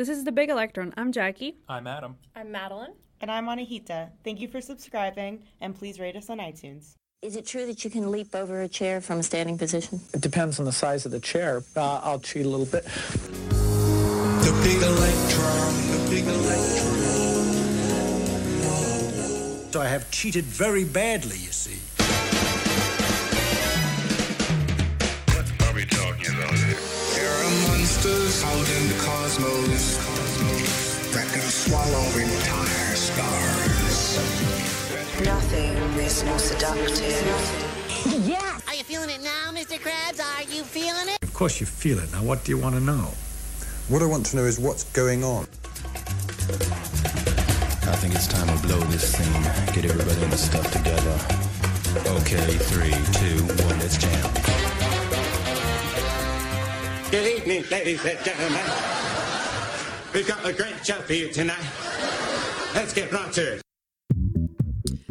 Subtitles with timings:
[0.00, 0.94] This is The Big Electron.
[0.96, 1.58] I'm Jackie.
[1.68, 2.16] I'm Adam.
[2.34, 2.94] I'm Madeline.
[3.20, 4.08] And I'm Anahita.
[4.24, 6.94] Thank you for subscribing, and please rate us on iTunes.
[7.20, 10.00] Is it true that you can leap over a chair from a standing position?
[10.14, 11.62] It depends on the size of the chair.
[11.76, 12.84] Uh, I'll cheat a little bit.
[12.84, 16.94] The big electron, the big electron.
[19.70, 21.78] So I have cheated very badly, you see.
[28.30, 29.96] Monsters out in the cosmos
[31.12, 34.18] that can swallow entire stars.
[35.24, 37.00] Nothing is more seductive.
[38.26, 38.62] Yes!
[38.68, 39.78] Are you feeling it now, Mr.
[39.78, 40.20] Krabs?
[40.20, 41.18] Are you feeling it?
[41.22, 42.10] Of course you feel it.
[42.12, 43.12] Now, what do you want to know?
[43.88, 45.44] What I want to know is what's going on.
[47.82, 49.74] I think it's time to blow this thing.
[49.74, 51.18] Get everybody in the stuff together.
[52.20, 54.79] Okay, three, two, one, let's jam.
[57.10, 58.62] Good evening, ladies and gentlemen.
[60.14, 61.58] We've got a great show for you tonight.
[62.72, 63.62] Let's get right to it.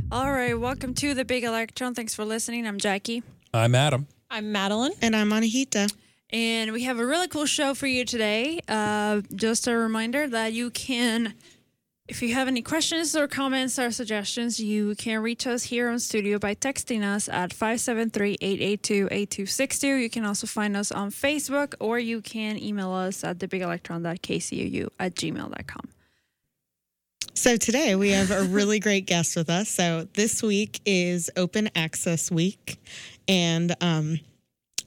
[0.10, 1.94] All right, welcome to The Big Electron.
[1.94, 2.66] Thanks for listening.
[2.66, 3.22] I'm Jackie.
[3.54, 4.08] I'm Adam.
[4.32, 4.94] I'm Madeline.
[5.02, 5.94] And I'm Anahita.
[6.30, 8.62] And we have a really cool show for you today.
[8.70, 11.34] Uh, just a reminder that you can,
[12.10, 16.00] if you have any questions or comments or suggestions, you can reach us here on
[16.00, 20.02] studio by texting us at 573-882-8262.
[20.02, 25.14] You can also find us on Facebook or you can email us at thebigelectron.kcou at
[25.14, 25.90] gmail.com.
[27.36, 29.70] So today we have a really great guest with us.
[29.70, 32.80] So this week is Open Access Week.
[33.28, 34.20] And um,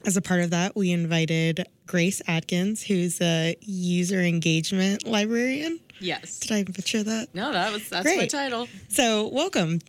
[0.05, 5.79] as a part of that, we invited Grace Atkins, who's a user engagement librarian.
[5.99, 6.39] Yes.
[6.39, 7.33] Did I even butcher that?
[7.33, 8.17] No, that was that's Great.
[8.17, 8.67] my title.
[8.89, 9.79] So welcome.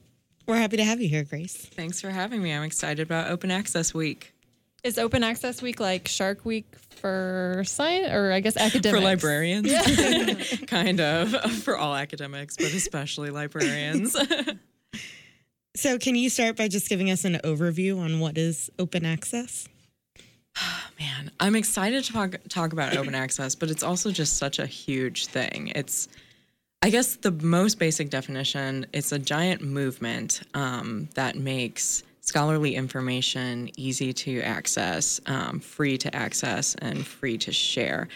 [0.46, 1.56] We're happy to have you here, Grace.
[1.56, 2.52] Thanks for having me.
[2.52, 4.34] I'm excited about Open Access Week.
[4.82, 6.66] Is Open Access Week like Shark Week
[7.00, 8.90] for science or I guess academics?
[8.90, 9.66] For librarians.
[9.70, 10.34] Yeah.
[10.66, 11.30] kind of.
[11.62, 14.14] For all academics, but especially librarians.
[15.76, 19.68] So can you start by just giving us an overview on what is open access?
[21.00, 24.66] Man, I'm excited to talk talk about open access, but it's also just such a
[24.66, 25.72] huge thing.
[25.74, 26.08] It's
[26.82, 33.70] I guess the most basic definition, it's a giant movement um, that makes scholarly information
[33.78, 38.08] easy to access, um, free to access, and free to share.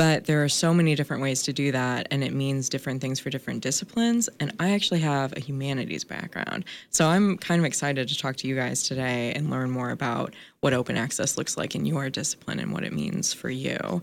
[0.00, 3.20] But there are so many different ways to do that, and it means different things
[3.20, 4.30] for different disciplines.
[4.40, 6.64] And I actually have a humanities background.
[6.88, 10.32] So I'm kind of excited to talk to you guys today and learn more about
[10.60, 14.00] what open access looks like in your discipline and what it means for you.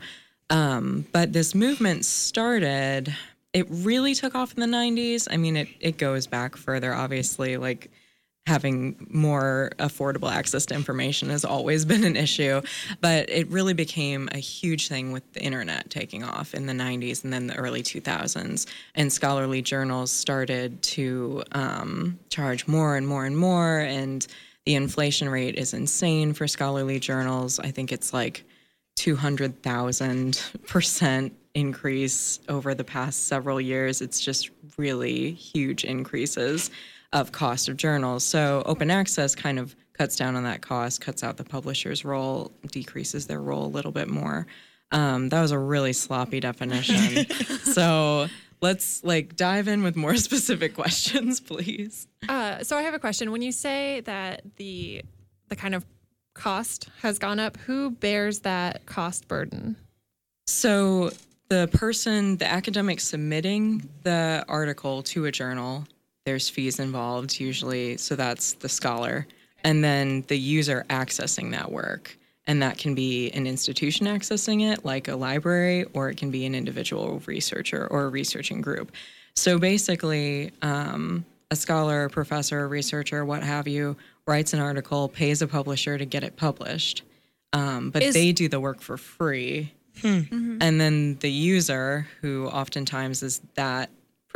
[0.52, 3.16] Um, but this movement started,
[3.54, 5.28] it really took off in the 90s.
[5.32, 7.90] I mean, it, it goes back further, obviously, like
[8.48, 12.62] having more affordable access to information has always been an issue,
[13.02, 17.26] but it really became a huge thing with the internet taking off in the 90s
[17.26, 18.66] and then the early 2000s.
[18.96, 24.26] And scholarly journals started to um, charge more and more and more, and
[24.66, 27.60] the inflation rate is insane for scholarly journals.
[27.60, 28.46] I think it's like
[28.98, 34.02] 200,000% increase over the past several years.
[34.02, 36.72] It's just really huge increases
[37.14, 38.24] of cost of journals.
[38.24, 42.52] So open access kind of cuts down on that cost, cuts out the publisher's role,
[42.72, 44.46] decreases their role a little bit more.
[44.92, 47.30] Um, that was a really sloppy definition.
[47.64, 48.28] so
[48.62, 52.08] let's like dive in with more specific questions, please.
[52.28, 53.32] Uh, so I have a question.
[53.32, 55.04] When you say that the
[55.50, 55.86] the kind of
[56.34, 59.76] cost has gone up, who bears that cost burden?
[60.46, 61.12] So
[61.50, 65.86] the person, the academic submitting the article to a journal,
[66.28, 67.96] there's fees involved usually.
[67.96, 69.26] So that's the scholar.
[69.64, 72.18] And then the user accessing that work.
[72.48, 76.46] And that can be an institution accessing it, like a library, or it can be
[76.46, 78.92] an individual researcher or a researching group.
[79.38, 83.96] So basically, um, a scholar, a professor, a researcher, what have you,
[84.26, 87.04] writes an article, pays a publisher to get it published.
[87.54, 89.72] Um, but Is- they do the work for free.
[90.04, 93.90] And then the user, who oftentimes is that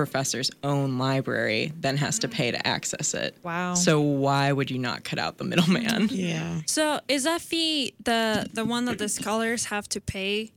[0.05, 3.37] professor's own library, then has to pay to access it.
[3.43, 3.75] Wow.
[3.75, 6.09] So why would you not cut out the middleman?
[6.31, 6.61] Yeah.
[6.65, 10.51] So is that fee the the one that the scholars have to pay?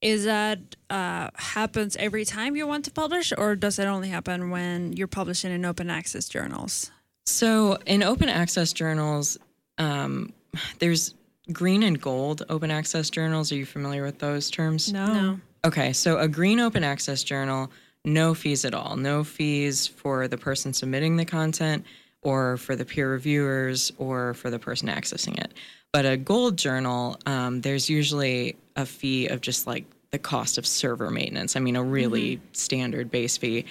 [0.00, 0.58] Is that
[0.90, 5.06] uh, happens every time you want to publish, or does it only happen when you're
[5.06, 6.90] publishing in open access journals?
[7.26, 9.38] So in open access journals,
[9.78, 10.32] um,
[10.80, 11.14] there's
[11.52, 13.52] green and gold open access journals.
[13.52, 14.92] Are you familiar with those terms?
[14.92, 15.38] No.
[15.64, 17.70] Okay, so a green open access journal,
[18.04, 18.96] no fees at all.
[18.96, 21.84] No fees for the person submitting the content
[22.22, 25.52] or for the peer reviewers or for the person accessing it.
[25.92, 30.66] But a gold journal, um, there's usually a fee of just like the cost of
[30.66, 31.56] server maintenance.
[31.56, 33.66] I mean, a really standard base fee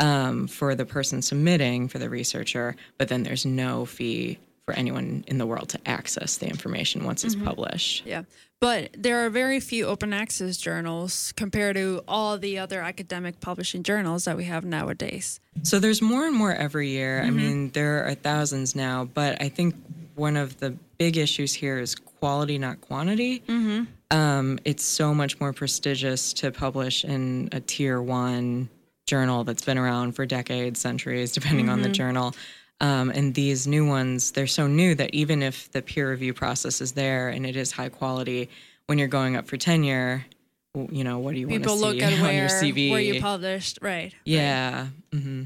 [0.00, 5.24] um, for the person submitting for the researcher, but then there's no fee for anyone
[5.26, 7.44] in the world to access the information once it's mm-hmm.
[7.44, 8.06] published.
[8.06, 8.22] Yeah.
[8.60, 13.82] But there are very few open access journals compared to all the other academic publishing
[13.82, 15.38] journals that we have nowadays.
[15.62, 17.20] So there's more and more every year.
[17.20, 17.36] I mm-hmm.
[17.36, 19.74] mean, there are thousands now, but I think
[20.14, 23.40] one of the big issues here is quality, not quantity.
[23.40, 23.84] Mm-hmm.
[24.16, 28.70] Um, it's so much more prestigious to publish in a tier one
[29.06, 32.34] journal that's been around for decades, centuries, depending on the journal.
[32.80, 36.80] Um, and these new ones, they're so new that even if the peer review process
[36.80, 38.50] is there and it is high quality,
[38.86, 40.26] when you're going up for tenure,
[40.90, 42.90] you know, what do you want to People see look at on where your CV?
[42.90, 44.12] where you published, right?
[44.24, 44.88] yeah.
[45.12, 45.44] hmm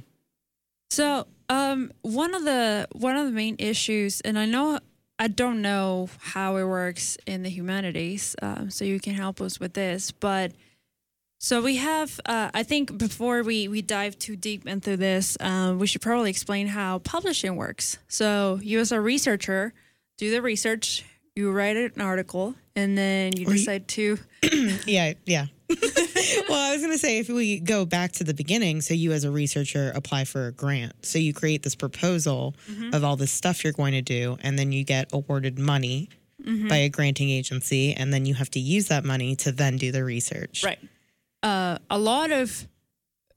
[0.90, 4.78] So, um, one of the one of the main issues, and I know
[5.19, 9.60] I don't know how it works in the humanities, um, so you can help us
[9.60, 10.10] with this.
[10.12, 10.52] But
[11.38, 15.79] so we have, uh, I think, before we we dive too deep into this, um,
[15.79, 17.99] we should probably explain how publishing works.
[18.08, 19.73] So, you as a researcher
[20.19, 21.05] do the research,
[21.37, 24.19] you write an article, and then you decide to.
[24.87, 25.46] yeah, yeah.
[26.49, 29.12] well, I was going to say if we go back to the beginning, so you
[29.12, 31.05] as a researcher apply for a grant.
[31.05, 32.94] So you create this proposal Mm-hmm.
[32.94, 36.08] of all this stuff you're going to do, and then you get awarded money
[36.44, 36.69] Mhm.
[36.69, 39.93] by a granting agency, and then you have to use that money to then do
[39.93, 40.62] the research.
[40.64, 40.79] Right.
[41.43, 42.67] Uh, a lot of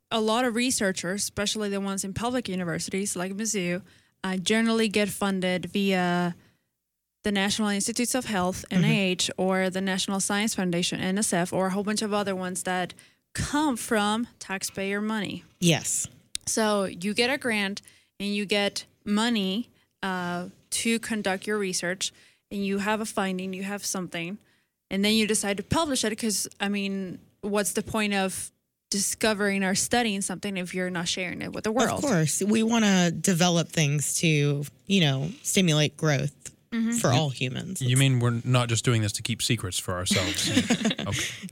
[0.10, 3.82] a lot of researchers, especially the ones in public universities like Mizzou,
[4.24, 6.36] uh, generally get funded via
[7.24, 11.84] the National Institutes of Health (NIH) or the National Science Foundation (NSF) or a whole
[11.84, 12.94] bunch of other ones that
[13.34, 15.44] come from taxpayer money.
[15.60, 16.08] Yes.
[16.46, 17.82] So you get a grant
[18.20, 19.70] and you get money
[20.04, 22.12] uh, to conduct your research,
[22.50, 24.38] and you have a finding, you have something,
[24.90, 26.10] and then you decide to publish it.
[26.10, 28.52] Because I mean, what's the point of
[28.90, 32.04] discovering or studying something if you're not sharing it with the world?
[32.04, 36.34] Of course, we want to develop things to, you know, stimulate growth
[36.74, 36.92] Mm-hmm.
[37.00, 37.82] for all humans.
[37.82, 40.50] You mean we're not just doing this to keep secrets for ourselves?
[40.80, 41.04] okay.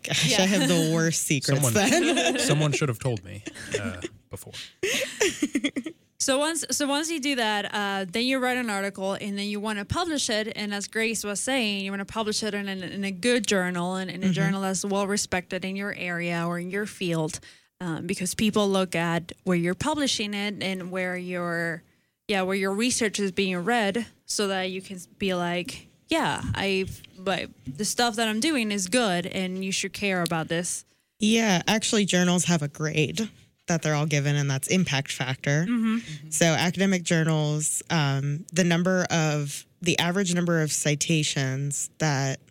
[0.01, 2.39] Gosh, I have the worst secrets Someone, then.
[2.39, 3.43] someone should have told me
[3.77, 3.97] uh,
[4.29, 4.53] before.
[6.21, 9.47] So once so once you do that, uh, then you write an article and then
[9.47, 10.51] you want to publish it.
[10.55, 13.47] And as Grace was saying, you want to publish it in, a- in a good
[13.47, 14.33] journal and in a Mhm.
[14.33, 17.39] journal that's well respected in your area or in your field,
[17.79, 21.83] um, because people look at where you're publishing it and where your
[22.27, 26.85] yeah where your research is being read, so that you can be like, yeah, I
[27.17, 30.83] but the stuff that I'm doing is good, and you should care about this.
[31.21, 33.29] Yeah, actually, journals have a grade
[33.69, 35.65] that they're all given, and that's impact factor.
[35.67, 36.01] Mhm.
[36.33, 42.41] So, academic journals, um, the number of the average number of citations that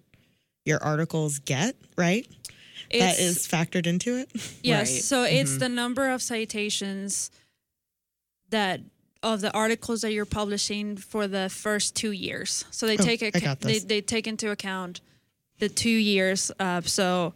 [0.64, 2.26] your articles get, right?
[2.90, 4.30] that It's- is factored into it.
[4.62, 5.04] Yes.
[5.04, 5.58] So it's Mhm.
[5.58, 7.30] the number of citations
[8.48, 8.80] that
[9.22, 12.64] of the articles that you're publishing for the first two years.
[12.70, 15.02] So they Oh, take I ac- they they take into account
[15.58, 16.50] the two years.
[16.58, 17.34] Uh, so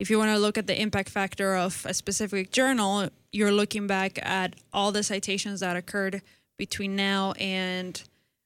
[0.00, 3.86] if you want to look at the impact factor of a specific journal, you're looking
[3.86, 6.22] back at all the citations that occurred
[6.56, 8.02] between now and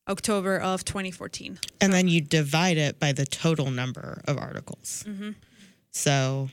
[0.08, 1.58] October of 2014.
[1.80, 5.04] And then you divide it by the total number of articles.
[5.06, 5.30] Mm-hmm.
[5.92, 6.50] So,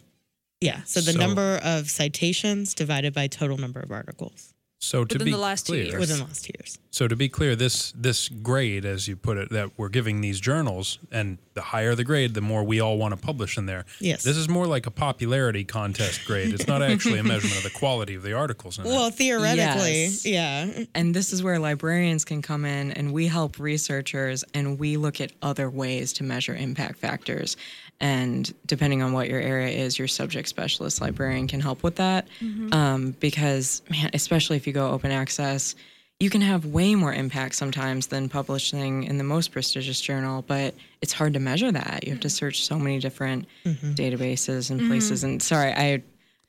[0.61, 0.83] yeah.
[0.83, 5.25] So the So- number of citations divided by total number of articles So to Within
[5.25, 5.99] be the last two clear, years.
[5.99, 6.79] within the last two years.
[6.89, 10.39] So to be clear, this this grade, as you put it, that we're giving these
[10.39, 13.85] journals, and the higher the grade, the more we all want to publish in there.
[13.99, 14.23] Yes.
[14.23, 16.53] This is more like a popularity contest grade.
[16.53, 18.87] It's not actually a measurement of the quality of the articles in it.
[18.87, 20.25] Well, theoretically, Yes.
[20.25, 20.83] yeah.
[20.95, 25.19] And this is where librarians can come in and we help researchers and we look
[25.19, 27.57] at other ways to measure impact factors.
[28.01, 32.27] And depending on what your area is, your subject specialist librarian can help with that.
[32.41, 32.73] Mhm.
[32.73, 35.75] Um, because, man, especially if you go open access,
[36.21, 40.75] you can have way more impact sometimes than publishing in the most prestigious journal, but
[41.01, 42.03] it's hard to measure that.
[42.05, 45.23] You have to search so many different databases and places.
[45.23, 45.97] And sorry, I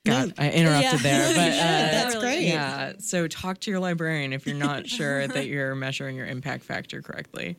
[0.07, 0.33] got No.
[0.39, 1.19] I interrupted Yeah.
[1.19, 2.47] there, but uh, That's great.
[2.49, 2.93] yeah.
[2.99, 7.03] So talk to your librarian if you're not sure that you're measuring your impact factor
[7.03, 7.57] correctly.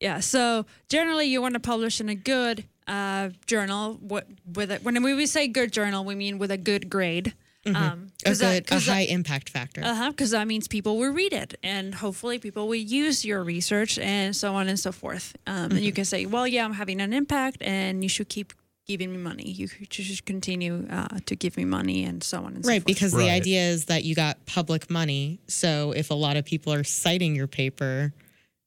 [0.00, 0.20] Yeah.
[0.20, 3.94] So generally, you want to publish in a good uh, journal.
[4.00, 7.34] What with it, when we say good journal, we mean with a good grade.
[7.64, 7.76] Um, Mm-hmm.
[7.76, 9.84] a 'cause that- good, a 'cause that- high impact factor.
[9.84, 10.10] Uh huh.
[10.10, 14.34] Because that means people will read it, and hopefully, people will use your research, and
[14.34, 15.36] so on and so forth.
[15.46, 18.52] Um, And you can say, "Well, yeah, I'm having an impact, and you should keep
[18.88, 19.48] giving me money.
[19.48, 22.66] You should- you continue uh, to give me money, and so on and so forth.
[22.68, 25.38] Right, forth." because the idea is that you got public money.
[25.46, 28.12] So if a lot of people are citing your paper,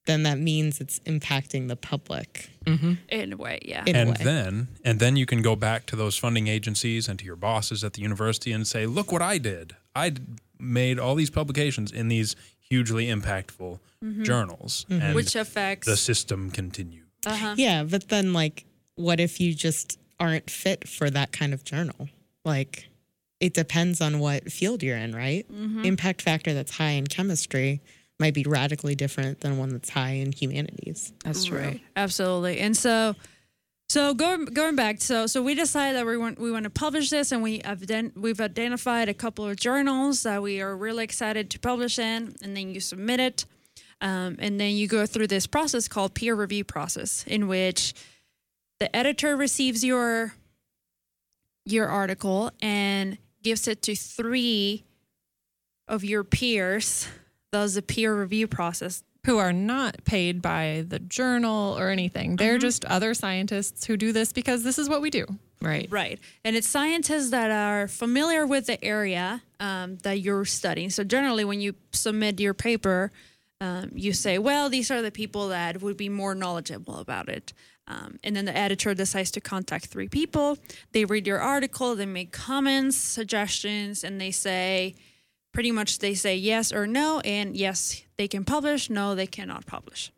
[0.05, 2.49] then that means it's impacting the public.
[2.67, 3.83] In a way, yeah.
[3.85, 4.17] In and way.
[4.23, 7.83] then and then you can go back to those funding agencies and to your bosses
[7.83, 10.11] at the university and say look what i did i
[10.59, 14.23] made all these publications in these hugely impactful Mhm.
[14.25, 15.01] journals Mhm.
[15.01, 17.53] and Which affects- the system continue Uh-huh.
[17.57, 22.09] Yeah, but then like what if you just aren't fit for that kind of journal?
[22.43, 22.87] Like
[23.39, 25.45] it depends on what field you're in, right?
[25.51, 25.85] Mhm.
[25.85, 27.81] Impact factor that's high in chemistry
[28.19, 31.11] might be radically different than one that's high in humanities.
[31.23, 31.81] That's Right.
[31.95, 32.59] Absolutely.
[32.59, 33.15] And so
[33.87, 37.11] so going going back, so so we decided that we want we want to publish
[37.11, 41.03] this, and we have then we've identified a couple of journals that we are really
[41.03, 43.45] excited to publish in, and then you submit it,
[44.01, 47.93] um, and then you go through this process called peer review process, in which
[48.79, 50.33] the editor receives your
[51.63, 54.83] your article and gives it to three
[55.87, 57.07] of your peers.
[57.55, 62.35] Does a peer review process who are not paid by the journal or anything.
[62.35, 65.25] They're just other scientists who do this because this is what we do.
[65.61, 65.87] Right.
[65.89, 66.19] Right.
[66.43, 70.89] And it's scientists that are familiar with the area um, that you're studying.
[70.89, 73.09] So generally, when you submit your paper,
[73.61, 77.53] um, you say, well, these are the people that would be more knowledgeable about it.
[77.87, 80.57] Um, and then the editor decides to contact three people.
[80.91, 84.95] They read your article, they make comments, suggestions, and they say,
[85.55, 87.21] pretty much they say yes or no.
[87.21, 90.11] And yes, they can publish, no, they cannot publish.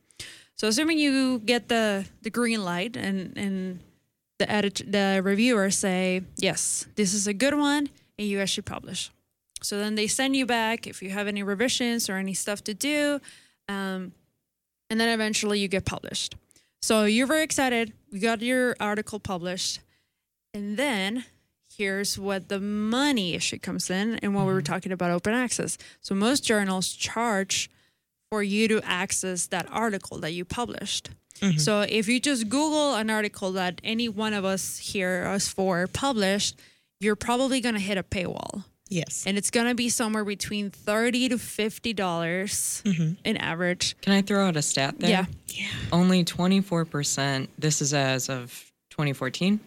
[0.58, 3.80] So assuming you get the, the green light and, and
[4.38, 9.12] the edit the reviewers say yes this is a good one and you should publish
[9.62, 12.74] so then they send you back if you have any revisions or any stuff to
[12.74, 13.20] do
[13.68, 14.12] um,
[14.90, 16.36] and then eventually you get published
[16.82, 19.80] so you're very excited you got your article published
[20.54, 21.26] and then
[21.78, 25.78] here's what the money issue comes in and what we were talking about open access
[26.02, 27.70] so most journals charge
[28.30, 31.10] for you to access that article that you published
[31.42, 31.60] Mm-hmm.
[31.60, 35.86] so if you just Google an article that any one of us here, us four,
[35.86, 36.60] published,
[37.00, 38.64] you're probably going to hit a paywall.
[38.90, 39.24] Yes.
[39.28, 43.96] And it's going to be somewhere between 30 to $50 in average.
[44.02, 45.10] Can I throw out a stat there?
[45.10, 45.26] Yeah.
[45.48, 45.68] Yeah.
[45.92, 49.60] Only 24%, this is as of 2014,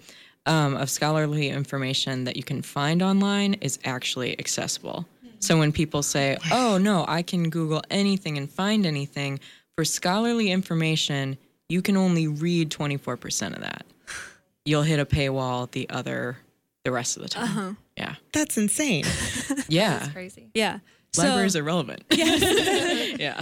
[0.46, 5.06] um, of scholarly information that you can find online is actually accessible.
[5.38, 9.40] So when people say, oh, no, I can Google anything and find anything,
[9.74, 11.38] for scholarly information,
[11.70, 13.86] you can only read 24% of that.
[14.66, 16.36] You'll hit a paywall the other,
[16.84, 17.44] the rest of the time.
[17.44, 17.72] Uh-huh.
[17.96, 18.14] Yeah.
[18.32, 19.04] That's insane.
[19.68, 20.08] Yeah.
[20.12, 20.50] crazy.
[20.54, 20.80] Yeah.
[21.18, 22.04] Libraries are relevant.
[22.10, 23.18] Yes.
[23.18, 23.40] yeah.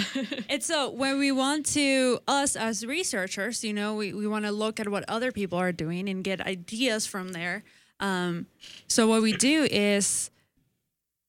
[0.48, 4.52] and so when we want to, us as researchers, you know, we, we want to
[4.52, 7.64] look at what other people are doing and get ideas from there.
[8.00, 8.46] Um,
[8.86, 10.30] so what we do is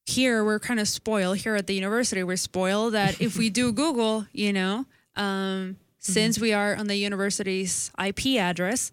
[0.06, 2.22] here we're kind of spoiled here at the university.
[2.22, 6.96] We're spoiled that if we do Google, you know, um, since we are on the
[6.96, 8.90] university's IP address,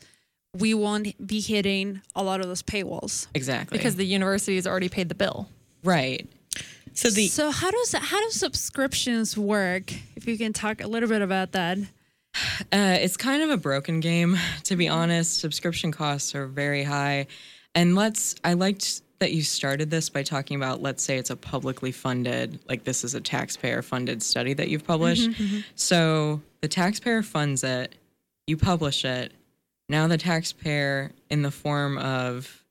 [0.53, 3.27] we won't be hitting a lot of those paywalls.
[3.33, 3.77] Exactly.
[3.77, 5.47] Because the university has already paid the bill.
[5.83, 6.27] Right.
[6.97, 9.93] So the So how does how do subscriptions work?
[10.15, 11.77] If you can talk a little bit about that.
[12.71, 14.95] Uh, it's kind of a broken game, to be mm-hmm.
[14.95, 15.39] honest.
[15.39, 17.27] Subscription costs are very high.
[17.75, 21.35] And let's, I liked that you started this by talking about, let's say it's a
[21.35, 25.29] publicly funded, like this is a taxpayer funded study that you've published.
[25.29, 25.59] Mm-hmm, mm-hmm.
[25.75, 27.95] So the taxpayer funds it,
[28.47, 29.33] you publish it.
[29.87, 32.63] Now the taxpayer, in the form of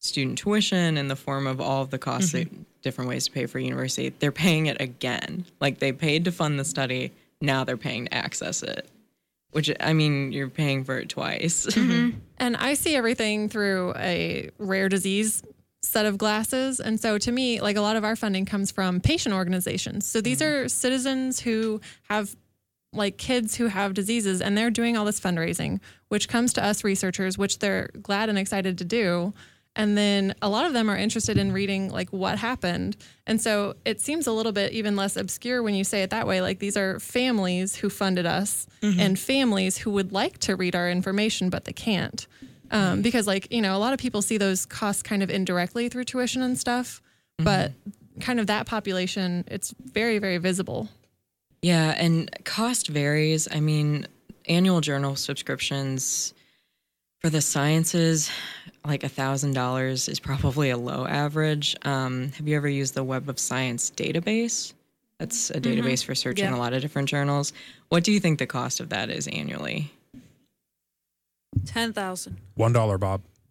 [0.00, 2.48] student tuition, in the form of all of the costs, that,
[2.86, 5.44] different ways to pay for university, they're paying it again.
[5.60, 7.12] Like they paid to fund the study,
[7.42, 8.88] now they're paying to access it.
[9.50, 11.66] Which I mean, you're paying for it twice.
[11.76, 12.18] Mm-hmm.
[12.38, 15.42] And I see everything through a rare disease
[15.82, 16.80] set of glasses.
[16.80, 20.06] And so to me, like a lot of our funding comes from patient organizations.
[20.06, 20.66] So these mm-hmm.
[20.66, 22.36] are citizens who have
[22.92, 26.84] like kids who have diseases and they're doing all this fundraising, which comes to us
[26.84, 29.32] researchers, which they're glad and excited to do.
[29.76, 32.96] And then a lot of them are interested in reading like what happened.
[33.26, 36.26] And so it seems a little bit even less obscure when you say it that
[36.26, 36.40] way.
[36.40, 38.98] Like these are families who funded us mm-hmm.
[38.98, 42.26] and families who would like to read our information, but they can't.
[42.70, 43.02] Um, mm-hmm.
[43.02, 46.04] because like, you know, a lot of people see those costs kind of indirectly through
[46.04, 47.02] tuition and stuff,
[47.38, 47.44] mm-hmm.
[47.44, 47.72] but
[48.18, 50.88] kind of that population, it's very, very visible.
[51.60, 53.46] Yeah, and cost varies.
[53.50, 54.06] I mean,
[54.48, 56.32] annual journal subscriptions
[57.20, 58.30] for the sciences,
[58.86, 61.74] like a thousand dollars is probably a low average.
[61.82, 64.72] Um, have you ever used the Web of Science database?
[65.18, 66.56] That's a database for searching Yeah.
[66.56, 67.52] a lot of different journals.
[67.88, 69.90] What do you think the cost of that is annually?
[71.64, 72.36] Ten thousand.
[72.54, 73.22] One dollar, Bob.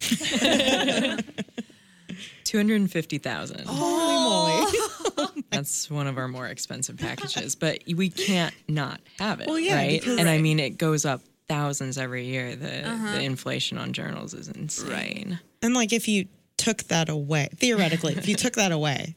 [2.44, 3.64] Two hundred and fifty thousand.
[3.66, 5.42] Holy moly.
[5.50, 9.48] That's one of our more expensive packages, but we can't not have it.
[9.48, 10.00] Well, yeah, right?
[10.00, 12.56] because- and I mean, it goes up thousands every year.
[12.56, 13.12] The Uh-huh.
[13.12, 15.38] the inflation on journals is insane.
[15.62, 16.26] And like if you
[16.56, 19.14] took that away, theoretically, if you took that away,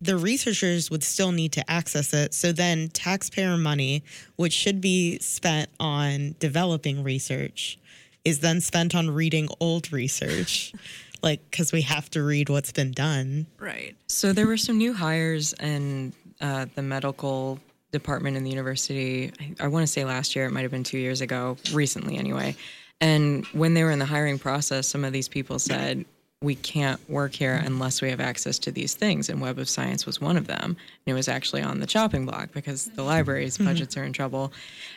[0.00, 2.32] the researchers would still need to access it.
[2.32, 4.02] So then taxpayer money,
[4.36, 7.78] which should be spent on developing research,
[8.24, 10.72] is then spent on reading old research.
[11.22, 13.46] like because we have to read what's been done.
[13.58, 13.94] Right.
[14.06, 17.60] So there were some new hires in uh, the medical
[17.92, 19.32] department in the university.
[19.40, 22.16] I, I want to say last year, it might have been two years ago, recently
[22.16, 22.56] anyway.
[23.00, 26.04] And when they were in the hiring process, some of these people said,
[26.42, 29.28] we can't work here unless we have access to these things.
[29.28, 30.64] And Web of Science was one of them.
[30.70, 33.66] And it was actually on the chopping block because the library's Mhm.
[33.66, 34.50] budgets are in trouble.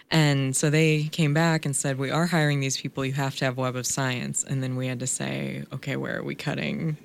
[0.09, 3.03] And so they came back and said, We are hiring these people.
[3.03, 4.45] You have to have Web of Science.
[4.45, 6.95] And then we had to say, Okay, where are we cutting?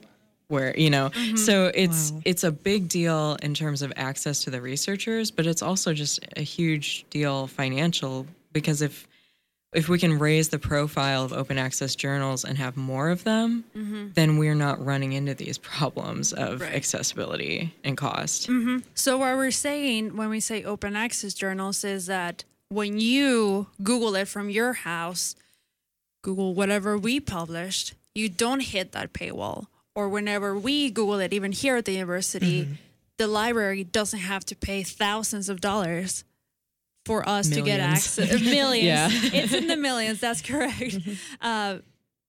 [0.49, 4.62] Where, you know, so it's it's a big deal in terms of access to the
[4.62, 9.07] researchers, but it's also just a huge deal financial because if
[9.75, 13.64] if we can raise the profile of open access journals and have more of them,
[13.76, 14.14] Mhm.
[14.14, 16.75] then we're not running into these problems of Right.
[16.75, 18.47] accessibility and cost.
[18.47, 23.67] hmm So what we're saying when we say open access journals is that when you
[23.83, 25.37] Google it from your house,
[26.23, 29.67] Google whatever we published, you don't hit that paywall.
[29.99, 32.69] Or whenever we Google it, even here at the university,
[33.17, 36.23] the library doesn't have to pay thousands of dollars
[37.05, 38.40] for us to get access.
[38.40, 38.85] Millions.
[38.85, 39.09] Yeah.
[39.43, 40.21] It's in the millions.
[40.21, 40.97] That's correct.
[41.40, 41.78] Uh,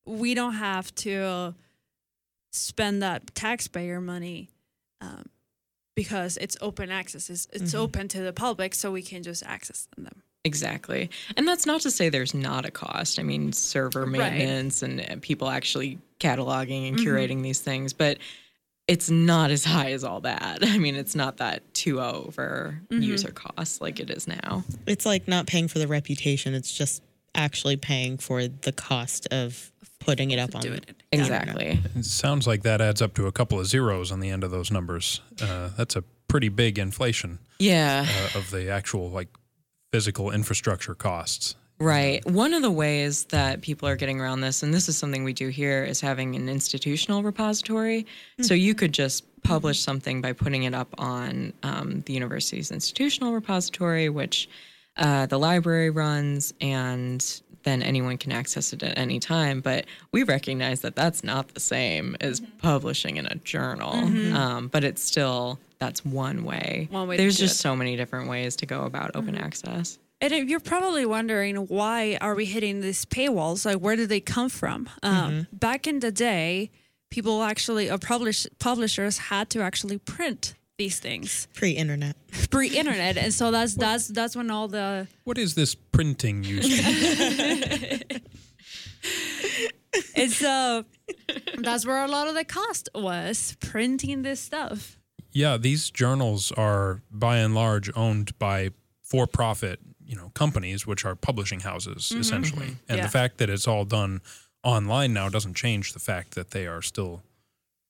[0.08, 1.54] we don't have to
[2.52, 4.50] spend that taxpayer money
[5.00, 5.26] um,
[5.96, 7.30] because it's open access.
[7.30, 7.80] It's, it's Mhm.
[7.80, 10.24] open to the public, so we can just access them.
[10.46, 11.10] Exactly.
[11.38, 13.20] And that's not to say there's not a cost.
[13.20, 14.32] I mean, server Right.
[14.34, 17.04] maintenance and uh, people actually cataloging and Mhm.
[17.06, 18.18] curating these things, but
[18.88, 20.60] it's not as high as all that.
[20.64, 23.04] I mean, it's not that 2 over Mhm.
[23.04, 24.64] user cost like it is now.
[24.88, 26.54] It's like not paying for the reputation.
[26.54, 27.04] It's just
[27.36, 30.82] actually paying for the cost of putting it up on the
[31.12, 31.80] Exactly.
[31.96, 34.52] It sounds like that adds up to a couple of zeros on the end of
[34.52, 35.22] those numbers.
[35.42, 37.40] Uh, that's a pretty big inflation.
[37.60, 38.08] Yeah.
[38.34, 39.28] uh, of the actual like
[39.92, 41.56] physical infrastructure costs.
[41.80, 42.26] Right.
[42.26, 45.32] One of the ways that people are getting around this, and this is something we
[45.32, 48.06] do here, is having an institutional repository.
[48.42, 53.34] So you could just publish something by putting it up on um, the university's institutional
[53.34, 54.50] repository, which
[54.98, 59.62] uh, the library runs, and then anyone can access it at any time.
[59.62, 63.94] But we recognize that that's not the same as publishing in a journal.
[63.94, 64.34] Mhm.
[64.34, 66.88] Um, but it's still that's one way.
[66.92, 69.98] One way There's just so many different ways to go about open access.
[70.20, 73.66] And if you're probably wondering why are we hitting these paywalls?
[73.66, 74.90] Like, where did they come from?
[75.04, 76.72] Um, Back in the day,
[77.10, 82.16] people actually, uh, publish, publishers had to actually print these things pre-internet.
[82.50, 88.06] pre-internet, and so that's that's that's when all the What is this printing used to
[88.10, 88.22] be?
[90.16, 90.86] and so
[91.60, 94.98] that's where a lot of the cost was printing this stuff.
[95.32, 98.72] Yeah, these journals are by and large owned by
[99.04, 102.20] for-profit, you know, companies which are publishing houses Mhm.
[102.20, 102.66] essentially.
[102.68, 102.76] Mhm.
[102.88, 103.04] And Yeah.
[103.06, 104.22] the fact that it's all done
[104.64, 107.22] online now doesn't change the fact that they are still,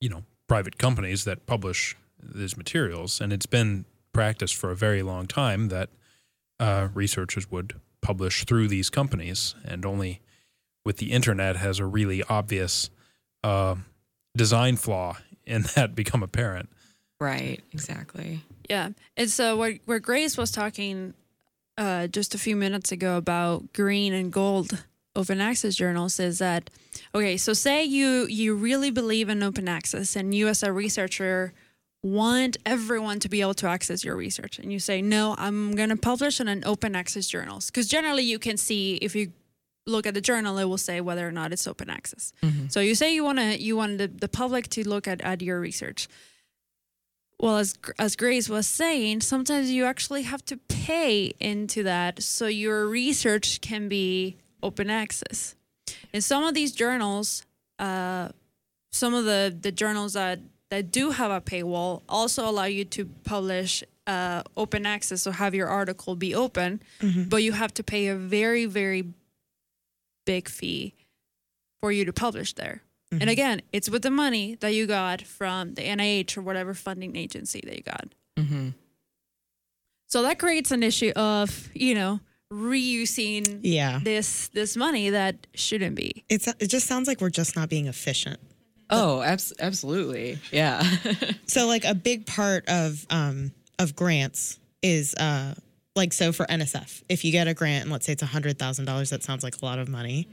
[0.02, 5.01] you know, private companies that publish these materials and it's been practiced for a very
[5.01, 5.89] long time that
[6.60, 10.21] uh, researchers would publish through these companies and only
[10.86, 12.89] with the internet has a really obvious
[13.43, 13.75] uh,
[14.36, 16.69] design flaw in that become apparent.
[17.19, 18.41] Right, exactly.
[18.69, 18.89] Yeah.
[19.17, 21.13] And so where, where Grace was talking
[21.77, 26.69] uh, just a few minutes ago about green and gold open access journals is that
[27.15, 31.53] okay, so say you you really believe in open access and you as a researcher
[32.01, 34.57] want everyone to be able to access your research.
[34.59, 37.65] And you say no i'm going to publish in an open access journals.
[37.67, 39.33] Because generally you can see if you
[39.85, 42.31] look at the journal it will say whether or not it's open access.
[42.43, 42.71] Mhm.
[42.71, 45.41] so you say you want to you want the, the public to look at, at
[45.41, 46.07] your research.
[47.39, 52.47] Well as as grace was saying sometimes you actually have to pay into that so
[52.47, 55.55] your research can be open access.
[56.13, 57.45] In some of these journals
[57.77, 58.29] uh,
[58.91, 60.39] some of the the journals that
[60.71, 65.53] that do have a paywall also allow you to publish uh, open access so have
[65.53, 67.29] your article be open Mhm.
[67.29, 69.03] but you have to pay a very very
[70.25, 70.93] big fee
[71.79, 73.32] for you to publish there and Mhm.
[73.32, 77.62] again it's with the money that you got from the nih or whatever funding agency
[77.65, 78.69] that you got Mm-hmm.
[80.08, 82.19] so that creates an issue of you know
[82.51, 83.99] reusing Yeah.
[84.03, 87.86] this this money that shouldn't be It's it just sounds like we're just not being
[87.88, 88.39] efficient.
[88.89, 90.39] Oh, abs- absolutely.
[90.52, 90.84] Yeah.
[91.47, 95.56] So like a big part of um of grants is uh
[95.95, 98.60] like so for NSF, if you get a grant and let's say it's a hundred
[98.60, 100.28] thousand dollars, that sounds like a lot of money.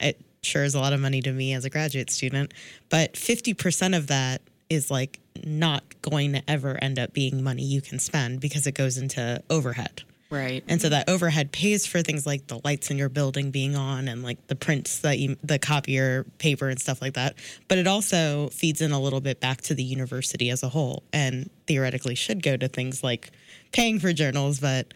[0.00, 2.54] It sure is a lot of money to me as a graduate student,
[2.88, 7.62] but fifty percent of that is like not going to ever end up being money
[7.62, 10.02] you can spend because it goes into overhead.
[10.32, 10.64] Right.
[10.66, 14.08] And so that overhead pays for things like the lights in your building being on
[14.08, 17.36] and like the prints that you, the copier paper and stuff like that.
[17.68, 21.02] But it also feeds in a little bit back to the university as a whole
[21.12, 23.30] and theoretically should go to things like
[23.72, 24.58] paying for journals.
[24.58, 24.94] But,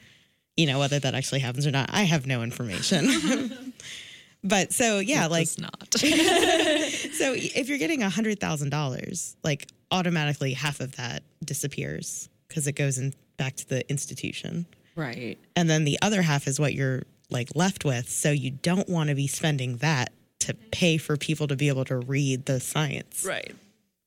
[0.56, 3.74] you know, whether that actually happens or not, I have no information.
[4.44, 5.94] but so, yeah, It like, not.
[5.94, 12.66] so if you're getting a hundred thousand dollars, like automatically half of that disappears because
[12.66, 15.38] it goes in back to the institution right.
[15.54, 19.08] and then the other half is what you're like left with so you don't want
[19.08, 23.24] to be spending that to pay for people to be able to read the science
[23.26, 23.54] Right.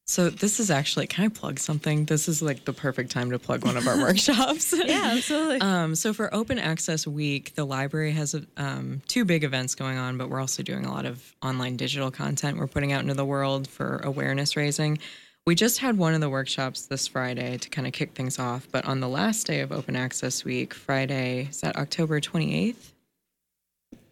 [0.09, 2.05] So this is actually can I plug something?
[2.05, 4.73] This is like the perfect time to plug one of our workshops.
[4.75, 5.61] Yeah, absolutely.
[5.69, 10.17] Um, so for Open Access Week, the library has um, two big events going on,
[10.17, 13.25] but we're also doing a lot of online digital content we're putting out into the
[13.25, 14.97] world for awareness raising.
[15.45, 18.67] We just had one of the workshops this Friday to kind of kick things off,
[18.71, 22.91] but on the last day of Open Access Week, Friday, is that October 28th?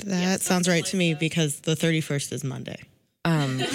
[0.06, 2.80] that sounds right to me because the 31st is monday
[3.26, 3.60] Um,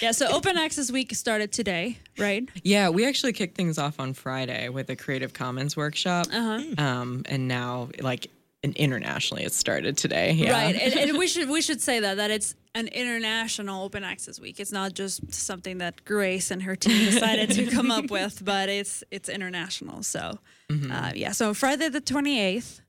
[0.00, 2.48] Yeah, so Open Access Week started today, right?
[2.62, 6.26] yeah, we actually kicked things off on Friday with a Creative Commons workshop.
[6.32, 6.62] Uh-huh.
[6.78, 8.28] Um, and now, like,
[8.64, 10.32] and internationally, it started today.
[10.32, 10.52] Yeah.
[10.52, 14.40] Right, and, and we should we should say that that it's an international open access
[14.40, 14.58] week.
[14.58, 18.68] It's not just something that Grace and her team decided to come up with, but
[18.68, 20.02] it's it's international.
[20.02, 20.38] So,
[20.70, 21.32] uh, yeah.
[21.32, 22.80] So Friday the twenty eighth.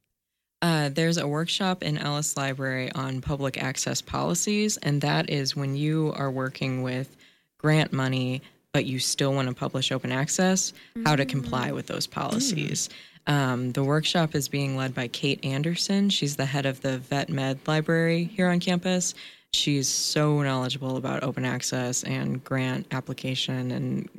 [0.62, 5.76] Uh, there's a workshop in Ellis Library on public access policies, and that is when
[5.76, 7.17] you are working with
[7.58, 8.41] grant money,
[8.72, 10.72] but you still want to publish open access,
[11.04, 12.88] how to comply with those policies.
[13.28, 16.10] Um, the workshop is being led by Kate Anderson.
[16.10, 19.15] She's the head of the Vet Med Library here on campus.
[19.54, 24.10] She's so knowledgeable about open access and grant application and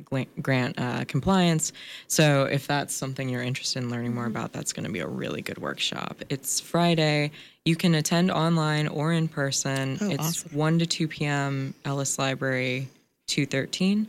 [0.41, 1.73] grant uh, compliance.
[2.07, 5.07] So, if that's something you're interested in learning more about, that's going to be a
[5.07, 6.21] really good workshop.
[6.29, 7.31] It's Friday.
[7.65, 9.97] You can attend online or in person.
[9.99, 10.57] Oh, it's awesome.
[10.57, 12.87] 1 to 2 p.m., Ellis Library
[13.27, 14.07] 213.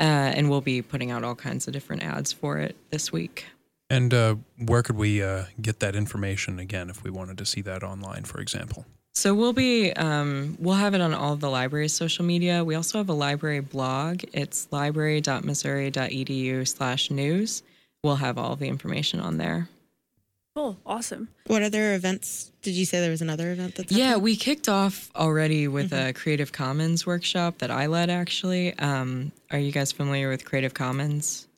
[0.00, 3.46] Uh, and we'll be putting out all kinds of different ads for it this week.
[3.88, 7.60] And uh, where could we uh, get that information again if we wanted to see
[7.62, 8.86] that online, for example?
[9.16, 12.64] So we'll be um, we'll have it on all of the library's social media.
[12.64, 14.24] We also have a library blog.
[14.32, 17.62] It's library.missouri.edu slash news.
[18.02, 19.68] We'll have all the information on there.
[20.56, 21.28] Cool, awesome.
[21.48, 24.22] what other events did you say there was another event that's Yeah, happening?
[24.24, 28.72] we kicked off already with a Creative Commons workshop that I led actually.
[28.78, 31.48] Um, are you guys familiar with Creative Commons?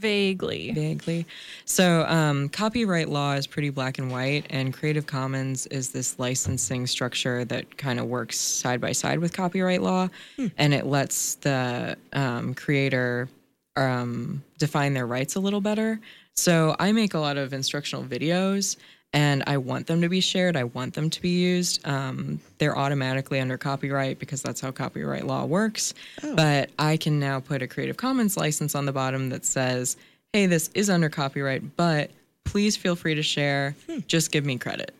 [0.00, 0.72] Vaguely.
[0.72, 1.26] Vaguely.
[1.66, 6.86] So, um, copyright law is pretty black and white, and Creative Commons is this licensing
[6.86, 10.08] structure that kind of works side by side with copyright law,
[10.56, 13.28] and it lets the um, creator
[13.76, 16.00] um, define their rights a little better.
[16.34, 18.76] So, I make a lot of instructional videos.
[19.12, 20.56] And I want them to be shared.
[20.56, 21.84] I want them to be used.
[21.86, 25.94] Um, they're automatically under copyright because that's how copyright law works.
[26.36, 29.96] But I can now put a Creative Commons license on the bottom that says,
[30.32, 32.12] hey, this is under copyright, but
[32.44, 33.74] please feel free to share.
[34.06, 34.94] Just give me credit.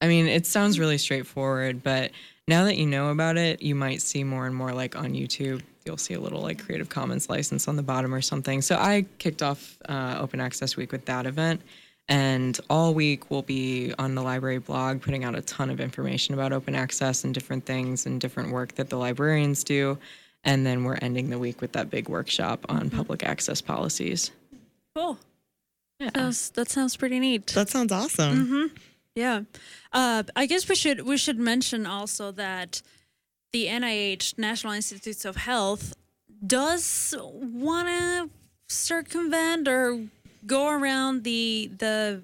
[0.00, 2.12] I mean, it sounds really straightforward, but
[2.48, 5.62] now that you know about it, you might see more and more like on YouTube.
[5.84, 8.62] You'll see a little like Creative Commons license on the bottom or something.
[8.62, 11.60] So I kicked off uh, Open Access Week with that event.
[12.08, 16.34] And all week we'll be on the library blog putting out a ton of information
[16.34, 19.98] about open access and different things and different work that the librarians do.
[20.44, 24.30] And then we're ending the week with that big workshop on public access policies.
[24.94, 25.18] Cool.
[26.14, 27.46] Sounds, that sounds pretty neat.
[27.48, 28.66] that sounds awesome hmm
[29.14, 29.42] Yeah.
[29.92, 32.82] Uh, I guess we should we should mention also that
[33.52, 35.94] the NIH National Institutes of Health
[36.46, 38.28] does want to
[38.68, 40.00] circumvent or
[40.46, 42.22] go around the the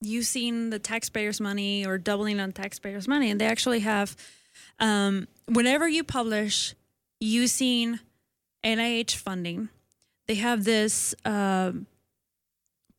[0.00, 4.16] using the taxpayers' money or doubling on taxpayers' money, and they actually have
[4.78, 6.74] um, whenever you publish
[7.20, 7.98] using
[8.64, 9.68] NIH funding,
[10.26, 11.14] they have this.
[11.24, 11.86] um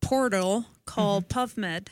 [0.02, 1.88] portal called PubMed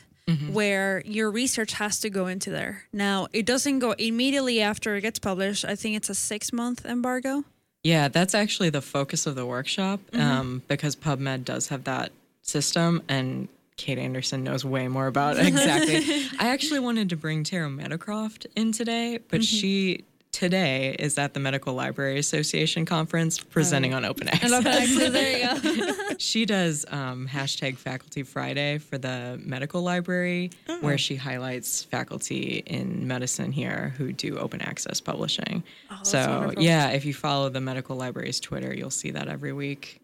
[0.53, 2.83] where your research has to go into there.
[2.93, 5.65] Now, it doesn't go immediately after it gets published.
[5.65, 7.43] I think it's a six month embargo.
[7.85, 13.03] Yeah, that's actually the focus of the workshop um, because PubMed does have that system,
[13.07, 15.45] and Kate Anderson knows way more about it.
[15.45, 15.97] Exactly.
[16.39, 20.03] I actually wanted to bring Tara Meadowcroft in today, but she
[20.35, 24.51] today is at the Medical Library Association conference presenting on open access.
[24.51, 26.15] And open access, there you go.
[26.17, 33.07] she does um, hashtag Faculty Friday for the medical library, where she highlights faculty in
[33.07, 35.63] medicine here who do open access publishing.
[36.03, 36.61] so, wonderful.
[36.61, 40.01] yeah, if you follow the medical library's Twitter, you'll see that every week.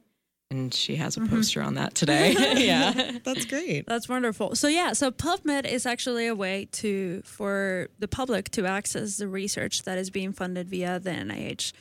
[0.52, 2.34] And she has a poster on that today.
[2.58, 3.20] yeah.
[3.24, 3.86] That's great.
[3.88, 4.54] That's wonderful.
[4.56, 9.30] So yeah, so PubMed is actually a way to for the public to access the
[9.30, 11.72] research that is being funded via the NIH.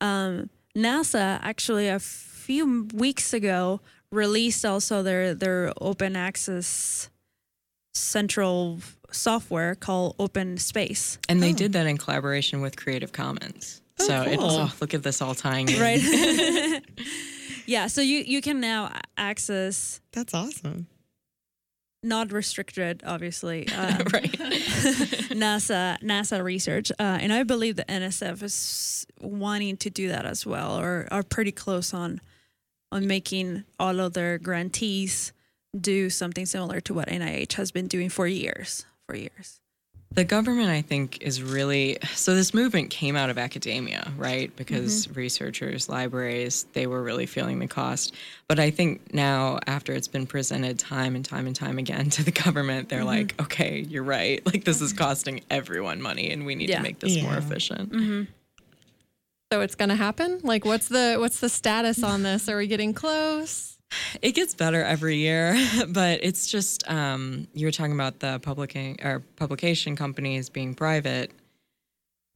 [0.00, 3.80] Um, NASA actually a few weeks ago
[4.12, 7.10] released also their their open access
[7.94, 8.78] central
[9.10, 11.18] software called Open Space.
[11.28, 13.82] And they did that in collaboration with Creative Commons.
[13.98, 14.50] so it, cool.
[14.50, 15.80] oh, look at this all tying in.
[15.80, 16.80] Right.
[17.70, 20.88] yeah, so you you can now access That's awesome.
[22.02, 23.68] not restricted, obviously.
[23.80, 24.32] Um, right.
[25.44, 30.44] NASA NASA research, uh, and I believe the NSF is wanting to do that as
[30.44, 32.20] well, or are pretty close on
[32.90, 35.32] on making all of their grantees
[35.80, 38.84] do something similar to what NIH has been doing for years.
[39.06, 39.60] For years.
[40.12, 42.34] The government, I think, is really so.
[42.34, 44.48] This movement came out of academia, right?
[44.48, 44.56] Mm-hmm.
[44.56, 48.12] Because researchers, libraries, they were really feeling the cost.
[48.48, 52.24] But I think now, after it's been presented time and time and time again to
[52.24, 53.06] the government, they're mm-hmm.
[53.06, 54.42] like, okay, you're right.
[54.50, 55.04] Like, this is mm-hmm.
[55.04, 56.78] costing everyone money, and we need Yeah.
[56.78, 57.38] to make this more Yeah.
[57.38, 58.28] efficient.
[59.52, 60.40] So it's going to happen.
[60.42, 62.48] Like, what's the what's the status on this?
[62.48, 63.79] Are we getting close?
[64.22, 65.56] It gets better every year,
[65.88, 71.32] but it's just um, you were talking about the publishing or publication companies being private.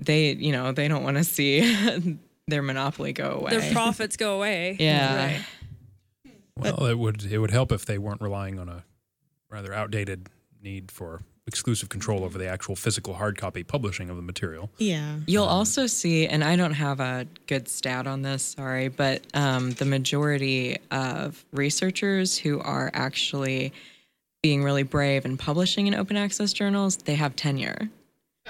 [0.01, 3.57] They, you know, they don't want to see their monopoly go away.
[3.57, 4.77] Their profits go away.
[4.79, 5.27] Yeah.
[5.27, 5.45] Right.
[6.57, 8.85] Well, it would it would help if they weren't relying on a
[9.51, 10.29] rather outdated
[10.63, 14.71] need for exclusive control over the actual physical hard copy publishing of the material.
[14.79, 15.19] Yeah.
[15.27, 19.73] You'll also see, and I don't have a good stat on this, sorry, but um,
[19.73, 23.73] the majority of researchers who are actually
[24.43, 27.89] being really brave and publishing in open access journals, they have tenure.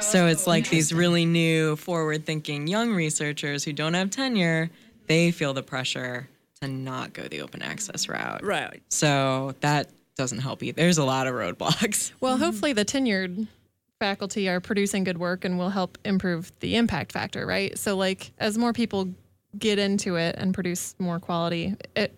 [0.01, 4.71] So it's like these really new, forward thinking young researchers who don't have tenure,
[5.07, 6.29] they feel the pressure
[6.61, 8.43] to not go the open access route.
[8.43, 8.83] Right.
[8.89, 10.77] So that doesn't help either.
[10.77, 12.13] There's a lot of roadblocks.
[12.21, 13.49] Well, hopefully the tenured
[13.99, 17.77] faculty are producing good work and will help improve the impact factor, right?
[17.79, 19.09] So like as more people
[19.59, 22.17] get into it and produce more quality, it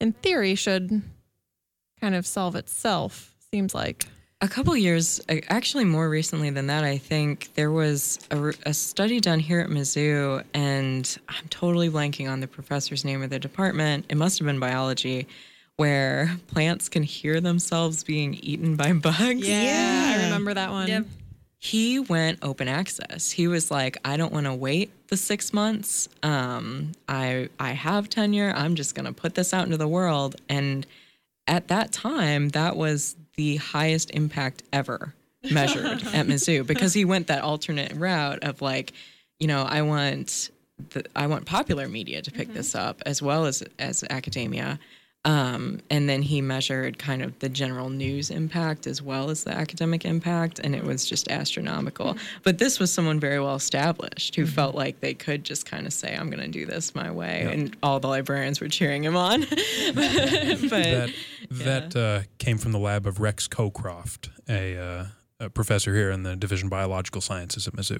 [0.00, 1.02] in theory should
[2.00, 4.06] kind of solve itself, seems like.
[4.42, 8.18] A couple years, actually more recently than that, I think there was
[8.66, 13.28] a study done here at Mizzou, and I'm totally blanking on the professor's name or
[13.28, 14.04] the department.
[14.10, 15.26] It must have been biology,
[15.76, 19.46] where plants can hear themselves being eaten by bugs.
[19.46, 20.88] Yeah, I remember that one.
[20.88, 21.06] Yep.
[21.58, 23.30] He went open access.
[23.30, 26.08] He was like, I don't want to wait the six months.
[26.22, 28.52] Um, I I have tenure.
[28.54, 30.36] I'm just gonna put this out into the world.
[30.48, 30.86] And
[31.46, 35.14] at that time, that was the highest impact ever
[35.50, 38.92] measured at Mizzou because he went that alternate route of like,
[39.38, 40.50] you know, I want
[40.90, 44.78] the, I want popular media to pick this up as well as as academia.
[45.24, 49.50] Um, and then he measured kind of the general news impact as well as the
[49.50, 52.16] academic impact, and it was just astronomical.
[52.44, 55.92] But this was someone very well established who felt like they could just kind of
[55.92, 59.16] say, "I'm going to do this my way," and all the librarians were cheering him
[59.16, 59.40] on.
[59.50, 59.56] but
[59.94, 61.12] that
[61.50, 65.06] that uh, came from the lab of Rex Cocroft, a, uh,
[65.40, 67.98] a professor here in the Division of Biological Sciences at Mizzou.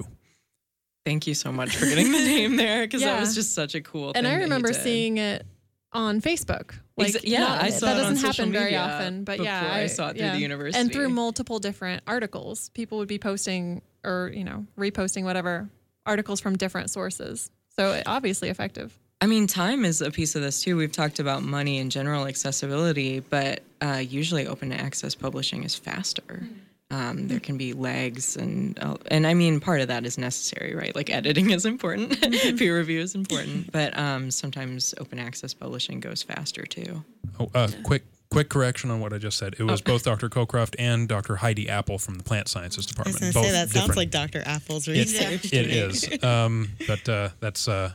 [1.05, 3.81] thank you so much for getting the name there because that was just such a
[3.81, 4.13] cool.
[4.15, 5.45] And I remember seeing it
[5.93, 6.75] on Facebook.
[6.97, 9.87] Like, Exa- yeah, not- I saw that doesn't happen very often, but yeah, before I
[9.87, 12.71] saw it through the university and through multiple different articles.
[12.71, 15.69] People would be posting or you know reposting whatever
[16.07, 17.51] articles from different sources.
[17.77, 18.97] So obviously effective.
[19.21, 20.77] I mean, time is a piece of this too.
[20.77, 26.47] We've talked about money and general accessibility, but uh, usually open access publishing is faster.
[26.91, 30.73] Um, there can be lags, and uh, and I mean, part of that is necessary,
[30.77, 30.95] right?
[30.95, 32.21] Like editing is important,
[32.59, 37.03] peer review is important, but um, sometimes open access publishing goes faster too.
[37.41, 39.57] Oh, uh, quick quick correction on what I just said.
[39.59, 39.85] It was Oh.
[39.85, 40.29] both Dr.
[40.29, 41.35] Cocroft and Dr.
[41.37, 43.21] Heidi Appel from the Plant Sciences Department.
[43.21, 43.35] I was Department.
[43.35, 44.43] going to both say that sounds like Dr.
[44.47, 45.53] Appel's It- research.
[45.53, 47.93] it is, um, but uh, that's uh,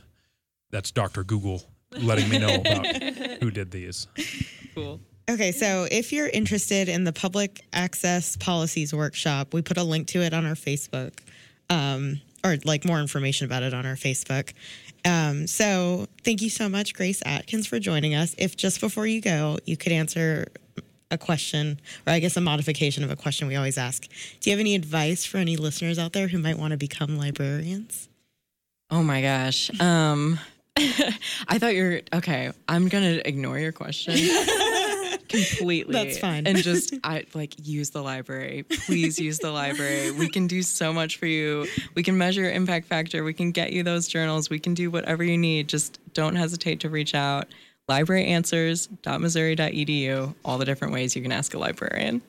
[0.70, 1.24] that's Dr.
[1.24, 1.62] Google
[1.96, 2.86] letting me know about
[3.42, 4.06] who did these.
[4.74, 5.00] Cool.
[5.30, 10.08] Okay, so if you're interested in the public access policies workshop, we put a link
[10.08, 11.12] to it on our Facebook,
[11.70, 14.52] um, or like more information about it on our Facebook.
[15.04, 18.34] Um, so thank you so much, Grace Atkins, for joining us.
[18.36, 20.48] If just before you go, you could answer
[21.10, 24.08] a question, or I guess a modification of a question we always ask.
[24.40, 27.16] Do you have any advice for any listeners out there who might want to become
[27.16, 28.08] librarians?
[28.90, 29.70] Oh my gosh.
[29.80, 30.40] Um,
[30.76, 32.50] I thought you're okay.
[32.68, 34.14] I'm gonna ignore your question
[35.32, 35.92] completely.
[35.92, 36.46] That's fine.
[36.46, 38.64] And just I like use the library.
[38.86, 40.12] Please use the library.
[40.12, 41.66] We can do so much for you.
[41.94, 43.24] We can measure your impact factor.
[43.24, 44.50] We can get you those journals.
[44.50, 45.68] We can do whatever you need.
[45.68, 47.48] Just don't hesitate to reach out.
[47.88, 50.34] Libraryanswers.missouri.edu.
[50.44, 52.22] All the different ways you can ask a librarian.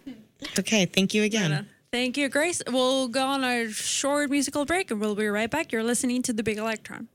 [0.58, 1.68] Okay, thank you again.
[1.92, 2.64] Thank you, Grace.
[2.68, 5.72] We'll go on a short musical break and we'll be right back.
[5.72, 7.08] You're listening to The Big Electron.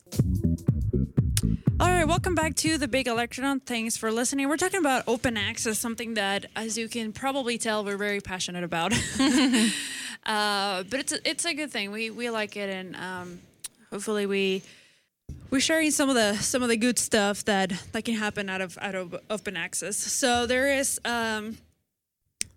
[1.80, 3.60] All right, welcome back to The Big Electron.
[3.60, 4.48] Thanks for listening.
[4.48, 8.64] We're talking about open access, something that, as you can probably tell, we're very passionate
[8.64, 8.92] about.
[10.26, 11.92] uh, but it's a, it's a good thing.
[11.92, 13.38] We we like it, and um,
[13.92, 14.64] hopefully we
[15.50, 18.60] we're sharing some of the some of the good stuff that that can happen out
[18.60, 19.96] of out of open access.
[19.96, 21.58] So there is um,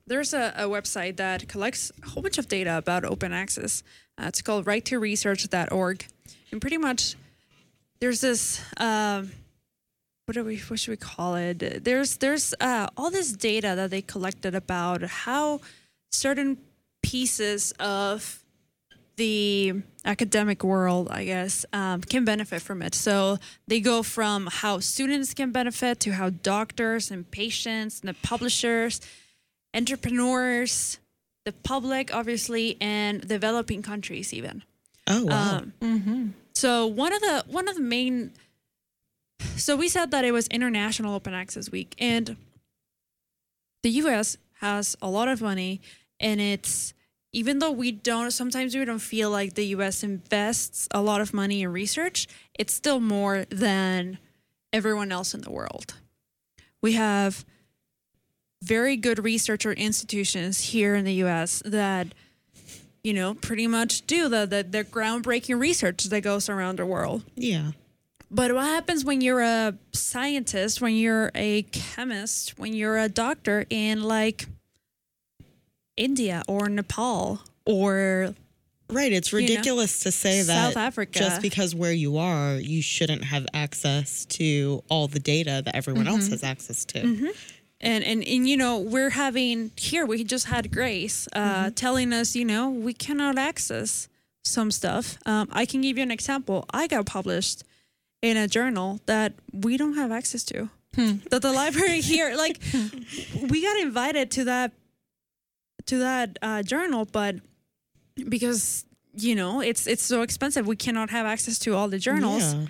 [0.08, 3.84] there's a, a website that collects a whole bunch of data about open access.
[4.18, 6.08] Uh, it's called righttoresearch.org,
[6.52, 7.16] and pretty much
[8.02, 9.32] there's this um,
[10.26, 11.84] what do we what should we call it?
[11.84, 15.62] There's there's uh, all this data that they collected about how
[16.12, 16.58] certain
[17.04, 18.44] pieces of
[19.18, 22.96] the academic world, I guess, um, can benefit from it.
[22.96, 23.38] So
[23.68, 29.00] they go from how students can benefit to how doctors and patients and the publishers,
[29.76, 30.98] entrepreneurs,
[31.46, 34.64] the public, obviously, and developing countries even.
[35.08, 35.64] Oh wow.
[35.82, 38.32] Um, So one of the one of the main
[39.56, 42.36] so we said that it was International Open Access Week and
[43.84, 45.82] the US has a lot of money
[46.20, 46.94] and it's
[47.34, 51.34] even though we don't sometimes we don't feel like the US invests a lot of
[51.34, 54.18] money in research, it's still more than
[54.74, 55.96] everyone else in the world.
[56.82, 57.46] We have
[58.62, 62.08] very good researcher institutions here in the US that
[63.04, 67.24] you know, pretty much do the, the the groundbreaking research that goes around the world.
[67.36, 67.72] Yeah.
[68.30, 73.66] But what happens when you're a scientist, when you're a chemist, when you're a doctor
[73.70, 74.46] in like
[75.98, 78.36] India or Nepal or
[78.90, 79.14] Right.
[79.14, 81.18] It's you know, ridiculous to say that South Africa.
[81.18, 86.08] just because where you are, you shouldn't have access to all the data that everyone
[86.10, 86.32] else Mhm.
[86.32, 87.02] has access to.
[87.02, 87.28] Mm-hmm.
[87.82, 91.74] And and and you know we're having here we just had Grace uh, Mm-hmm.
[91.76, 94.08] telling us you know we cannot access
[94.44, 95.18] some stuff.
[95.26, 96.66] Um, I can give you an example.
[96.74, 97.64] I got published
[98.22, 100.70] in a journal that we don't have access to.
[100.96, 102.58] That the library here, like,
[103.50, 104.72] we got invited to that
[105.86, 107.36] to that uh, journal, but
[108.30, 112.54] because you know it's it's so expensive, we cannot have access to all the journals
[112.54, 112.66] Yeah.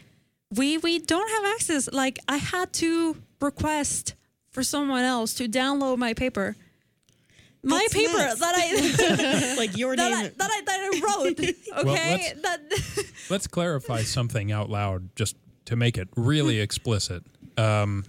[0.55, 4.15] we we don't have access like i had to request
[4.51, 6.55] for someone else to download my paper
[7.63, 8.39] my That's paper nuts.
[8.39, 10.25] that i like your that, name.
[10.25, 11.39] I, that I that I wrote
[11.87, 17.23] okay let's- that Let's clarify something out loud just to make it really explicit.
[17.55, 18.03] Um,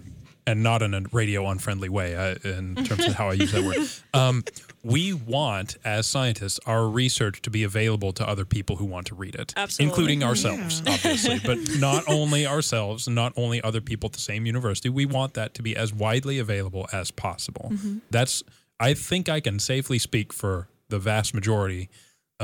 [0.46, 3.62] and not in a radio unfriendly way uh, in terms of how I use that
[3.62, 3.88] word.
[4.14, 4.44] Um,
[4.82, 9.14] we want, as scientists, our research to be available to other people who want to
[9.14, 9.90] read it, Absolutely.
[9.90, 14.88] including ourselves, obviously, but not only ourselves, not only other people at the same university.
[14.88, 17.70] We want that to be as widely available as possible.
[17.72, 17.98] Mm-hmm.
[18.10, 18.42] That's,
[18.80, 21.88] I think, I can safely speak for the vast majority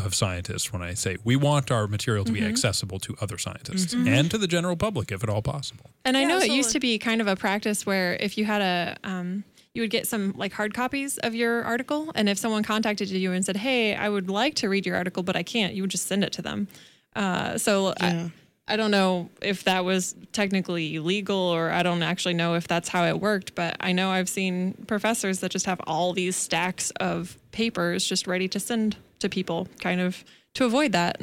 [0.05, 2.49] of scientists when I say we want our material to be Mm-hmm.
[2.49, 4.07] accessible to other scientists Mhm.
[4.09, 5.91] and to the general public, if at all possible.
[6.05, 8.45] And I Yeah, know it used to be kind of a practice where if you
[8.45, 12.39] had a, um, you would get some like hard copies of your article, and if
[12.39, 15.43] someone contacted you and said, "Hey, I would like to read your article, but I
[15.43, 16.69] can't," you would just send it to them.
[17.15, 18.29] Uh, so Yeah.
[18.69, 22.69] I, I don't know if that was technically legal, or I don't actually know if
[22.69, 23.55] that's how it worked.
[23.55, 28.27] But I know I've seen professors that just have all these stacks of papers just
[28.27, 31.21] ready to send to people, kind of to avoid that.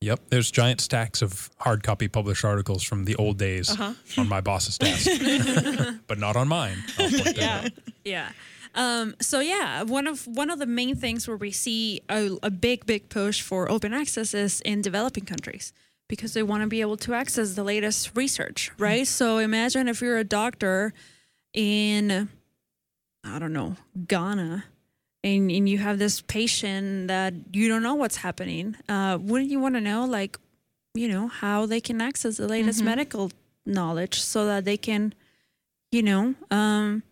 [0.00, 3.94] Yep, there's giant stacks of hard copy published articles from the old days Uh-huh.
[4.18, 5.08] on my boss's desk,
[6.06, 6.76] but not on mine.
[6.98, 7.70] I'll point that yeah out.
[8.04, 8.28] yeah
[8.74, 12.50] um, so yeah one of one of the main things where we see a, a
[12.50, 15.72] big big push for open access is in developing countries
[16.08, 20.02] because they want to be able to access the latest research right so imagine if
[20.02, 20.92] you're a doctor
[21.54, 22.28] in
[23.24, 23.76] i don't know
[24.06, 24.64] ghana
[25.24, 29.58] and, and you have this patient that you don't know what's happening uh, wouldn't you
[29.58, 30.38] want to know like
[30.94, 32.84] you know how they can access the latest Mhm.
[32.84, 33.32] medical
[33.66, 35.12] knowledge so that they can
[35.90, 37.02] you know um,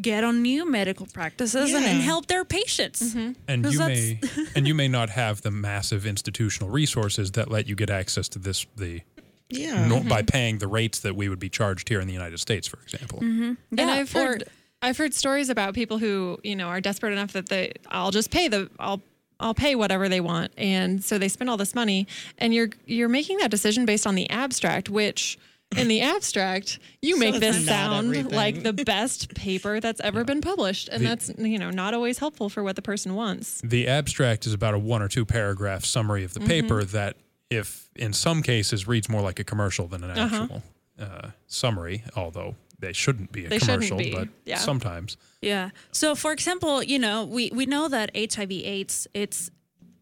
[0.00, 3.14] get on new medical practices and, and help their patients
[3.48, 4.20] And 'Cause you may
[4.54, 8.38] and you may not have the massive institutional resources that let you get access to
[8.38, 9.02] this the
[9.50, 9.86] Yeah.
[9.88, 12.68] nor, by paying the rates that we would be charged here in the United States,
[12.68, 13.18] for example.
[13.20, 13.54] mm-hmm.
[13.78, 14.44] and I've heard
[14.82, 18.30] I've heard stories about people who you know are desperate enough that they I'll just
[18.30, 19.02] pay the I'll
[19.40, 20.52] I'll pay whatever they want.
[20.58, 22.06] And so they spend all this money
[22.38, 25.38] and you're you're making that decision based on the abstract, which
[25.76, 28.34] in the abstract, you So make this sound everything.
[28.34, 30.88] like the best paper that's ever been published.
[30.88, 33.60] And The- that's, you know, not always helpful for what the person wants.
[33.62, 36.46] The abstract is about a one or two paragraph summary of the Mhm.
[36.46, 37.16] paper that,
[37.50, 40.42] if in some cases, reads more like a commercial than an Uh-huh.
[40.44, 40.62] actual
[40.98, 44.58] uh, summary, although they shouldn't be a They shouldn't commercial, be, but yeah.
[44.58, 45.16] sometimes.
[45.42, 45.70] Yeah.
[45.90, 49.50] So, for example, you know, we, we know that HIV/AIDS it's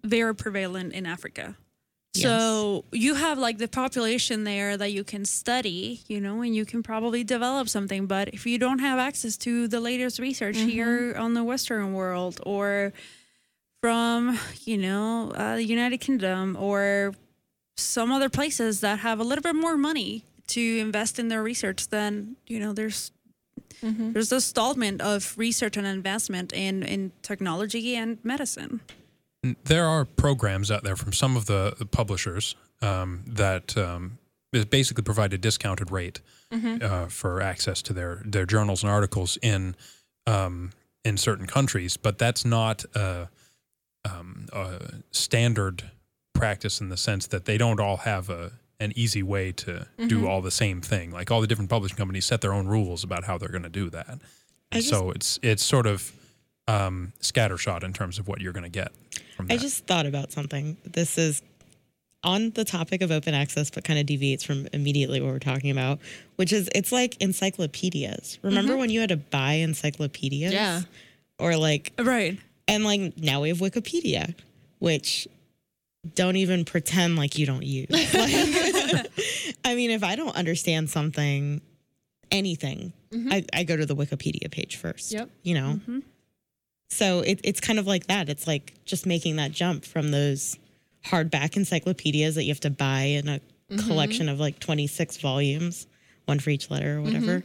[0.04, 1.56] very prevalent in Africa.
[2.14, 2.22] Yes.
[2.22, 6.64] So you have like the population there that you can study, you know, and you
[6.64, 8.06] can probably develop something.
[8.06, 12.40] But if you don't have access to the latest research here on the Western world
[12.46, 12.92] or
[13.82, 17.14] from, you know, uh, the United Kingdom or
[17.76, 21.88] some other places that have a little bit more money to invest in their research,
[21.88, 23.12] then you know there's
[23.82, 28.80] there's a stallment of research and investment in in technology and medicine.
[29.64, 34.18] There are programs out there from some of the, the publishers um, that um,
[34.70, 36.20] basically provide a discounted rate
[36.52, 36.80] Mhm.
[36.82, 39.74] uh, for access to their, their journals and articles in
[40.28, 40.70] um,
[41.04, 43.28] in certain countries, but that's not a,
[44.04, 44.80] um, a
[45.12, 45.90] standard
[46.34, 50.20] practice in the sense that they don't all have a an easy way to do
[50.22, 50.28] Mhm.
[50.28, 51.10] all the same thing.
[51.10, 53.68] Like all the different publishing companies set their own rules about how they're going to
[53.70, 54.18] do that.
[54.72, 56.12] Just- so it's it's sort of
[56.68, 58.90] um, scattershot in terms of what you're going to get.
[59.36, 60.76] From I just thought about something.
[60.84, 61.40] This is
[62.24, 65.70] on the topic of open access, but kind of deviates from immediately what we're talking
[65.70, 66.00] about,
[66.34, 68.40] which is it's like encyclopedias.
[68.42, 68.78] Remember Mhm.
[68.78, 70.52] when you had to buy encyclopedias?
[70.52, 70.82] Yeah.
[71.38, 72.38] Or like, right.
[72.66, 74.34] And like now we have Wikipedia,
[74.80, 75.28] which
[76.14, 77.88] don't even pretend like you don't use.
[77.90, 78.10] Like,
[79.64, 81.60] I mean, if I don't understand something,
[82.30, 85.12] anything, I, I go to the Wikipedia page first.
[85.12, 85.30] Yep.
[85.42, 85.80] You know?
[86.90, 88.28] So it, it's kind of like that.
[88.28, 90.56] It's like just making that jump from those
[91.04, 93.84] hardback encyclopedias that you have to buy in a Mhm.
[93.88, 95.88] collection of like 26 volumes,
[96.26, 97.42] one for each letter or whatever,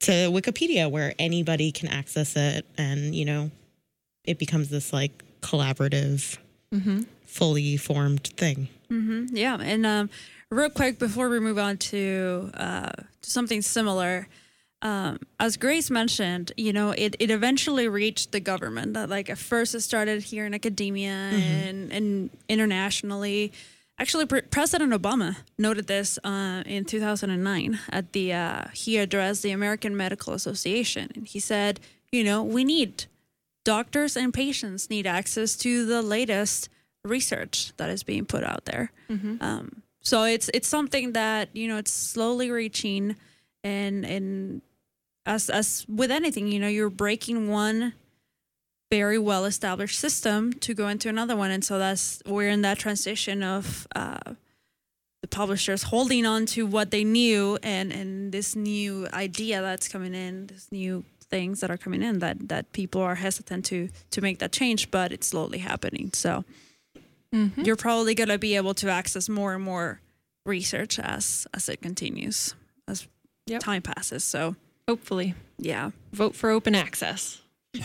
[0.00, 2.64] to Wikipedia where anybody can access it.
[2.78, 3.50] And, you know,
[4.24, 6.38] it becomes this like collaborative,
[6.72, 7.02] Mm-hmm.
[7.32, 8.68] Fully formed thing.
[8.88, 10.10] hmm Yeah, and um,
[10.50, 14.28] real quick before we move on to uh, to something similar,
[14.82, 18.94] um, as Grace mentioned, you know, it, it eventually reached the government.
[18.94, 23.52] That like at first it started here in academia and and internationally.
[23.98, 29.52] Actually, Pre- President Obama noted this uh, in 2009 at the uh, he addressed the
[29.52, 31.78] American Medical Association, and he said,
[32.10, 33.04] you know, we need
[33.64, 36.68] doctors and patients need access to the latest
[37.04, 38.92] research that is being put out there.
[39.42, 43.16] Um, so it's it's something that you know it's slowly reaching,
[43.62, 44.62] and and
[45.26, 47.94] as as with anything, you know, you're breaking one
[48.90, 52.78] very well established system to go into another one, and so that's we're in that
[52.78, 53.86] transition of.
[53.94, 54.34] Uh,
[55.22, 60.16] the publishers holding on to what they knew and and this new idea that's coming
[60.16, 64.20] in this new things that are coming in that that people are hesitant to to
[64.20, 66.44] make that change but it's slowly happening so
[67.32, 70.00] you're probably going to be able to access more and more
[70.44, 72.54] research as as it continues
[72.88, 73.06] as
[73.60, 74.56] time passes so.
[74.88, 75.34] Hopefully.
[75.58, 75.90] Yeah.
[76.12, 77.40] Vote for open access.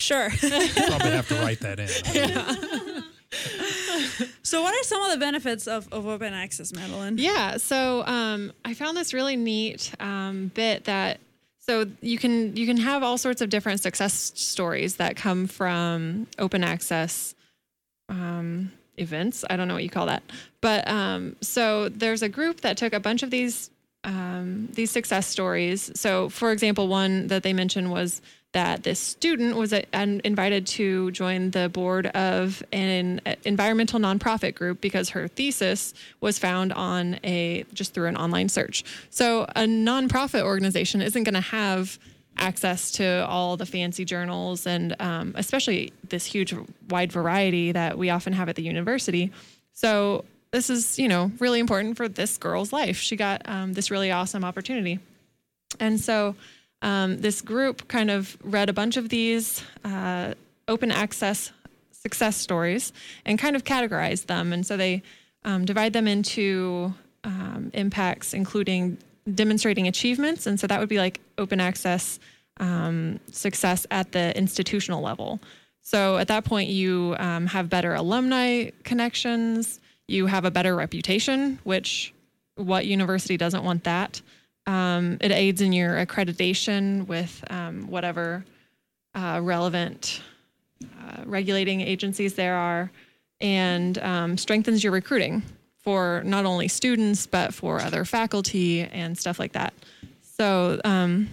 [0.00, 0.30] Sure.
[0.30, 1.88] Probably have to write that in.
[2.14, 2.54] Yeah.
[4.42, 7.18] so what are some of the benefits of, of open access madeline?
[7.18, 7.56] Yeah.
[7.56, 11.20] So um, I found this really neat um, bit that
[11.58, 16.26] so you can you can have all sorts of different success stories that come from
[16.38, 17.34] open access
[18.08, 19.44] um, events.
[19.48, 20.22] I don't know what you call that,
[20.60, 23.70] but um, so there's a group that took a bunch of these
[24.04, 25.90] um, these success stories.
[25.94, 30.66] So, for example, one that they mentioned was that this student was uh, an- invited
[30.66, 36.72] to join the board of an uh, environmental nonprofit group because her thesis was found
[36.72, 38.84] on a just through an online search.
[39.10, 41.98] So, a nonprofit organization isn't going to have
[42.38, 46.54] access to all the fancy journals and um, especially this huge
[46.88, 49.32] wide variety that we often have at the university.
[49.72, 52.96] So this is, you know, really important for this girl's life.
[52.96, 54.98] She got um, this really awesome opportunity.
[55.78, 56.34] And so
[56.82, 60.34] um, this group kind of read a bunch of these uh,
[60.66, 61.52] open access
[61.92, 62.92] success stories
[63.24, 64.52] and kind of categorized them.
[64.52, 65.02] And so they
[65.44, 68.98] um, divide them into um, impacts, including
[69.34, 70.46] demonstrating achievements.
[70.46, 72.18] And so that would be like open access
[72.58, 75.40] um, success at the institutional level.
[75.82, 81.58] So at that point, you um, have better alumni connections, you have a better reputation,
[81.64, 82.12] which
[82.56, 84.20] what university doesn't want that?
[84.66, 88.44] Um, it aids in your accreditation with um, whatever
[89.14, 90.20] uh, relevant
[90.82, 92.90] uh, regulating agencies there are,
[93.40, 95.42] and um, strengthens your recruiting
[95.88, 99.72] for not only students but for other faculty and stuff like that.
[100.36, 101.30] So, um,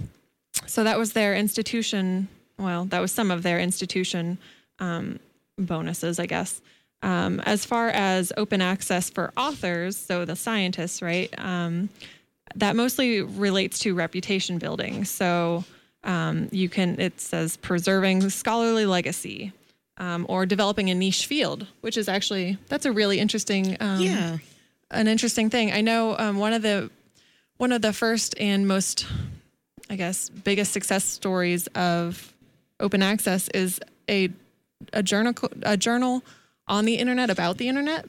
[0.66, 2.30] so that was their institution.
[2.58, 4.38] Well, that was some of their institution
[4.80, 5.20] um,
[5.58, 6.62] bonuses, I guess.
[7.02, 11.30] Um, as far as open access for authors, so the scientists, right?
[11.38, 11.90] Um,
[12.56, 15.04] that mostly relates to reputation building.
[15.04, 15.66] So
[16.06, 19.52] um, you can, it says preserving scholarly legacy
[19.98, 24.38] um, or developing a niche field, which is actually, that's a really interesting, um, Yeah.
[24.92, 25.72] an interesting thing.
[25.72, 26.90] I know um, one of the,
[27.58, 29.06] one of the first and most,
[29.90, 32.34] I guess, biggest success stories of
[32.80, 33.80] open access is
[34.10, 34.30] a,
[34.94, 35.34] a journal,
[35.64, 36.24] a journal
[36.68, 38.06] on the internet about the internet.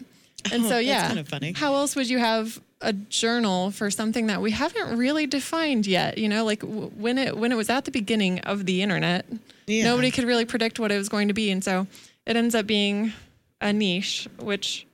[0.53, 1.53] And Oh, so, that's yeah, kinda funny.
[1.53, 6.19] how else would you have a journal for something that we haven't really defined yet?
[6.19, 9.27] You know, like w- when it when it was at the beginning of the internet,
[9.67, 9.85] Yeah.
[9.85, 11.87] nobody could really predict what it was going to be, and so
[12.27, 13.13] it ends up being
[13.61, 14.87] a niche, which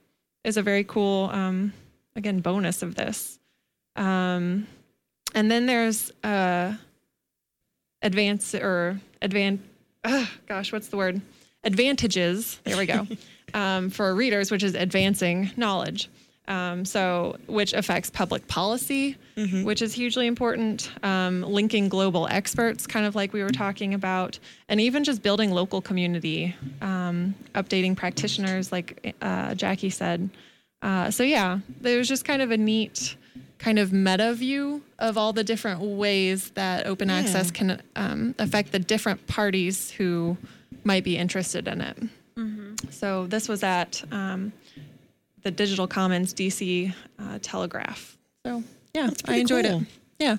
[0.43, 1.73] is a very cool, um,
[2.15, 3.37] again, bonus of this.
[3.95, 4.67] Um,
[5.35, 6.75] and then there's uh,
[8.01, 9.59] advance or advan.
[10.03, 11.21] Uh, gosh, what's the word?
[11.63, 12.59] Advantages.
[12.63, 13.07] There we go.
[13.53, 16.09] um, for readers, which is advancing knowledge.
[16.47, 19.15] Um, so, which affects public policy,
[19.63, 20.91] which is hugely important.
[21.01, 25.51] Um, linking global experts, kind of like we were talking about, and even just building
[25.51, 30.29] local community, um, updating practitioners, like uh, Jackie said.
[30.81, 33.15] Uh, so, yeah, there's just kind of a neat
[33.57, 37.19] kind of meta view of all the different ways that open Yeah.
[37.19, 40.35] access can um, affect the different parties who
[40.83, 41.97] might be interested in it.
[42.89, 44.51] So this was at um,
[45.43, 48.17] the Digital Commons DC uh, Telegraph.
[48.45, 48.63] So
[48.93, 49.81] yeah, I enjoyed cool.
[49.81, 49.87] it.
[50.19, 50.37] Yeah.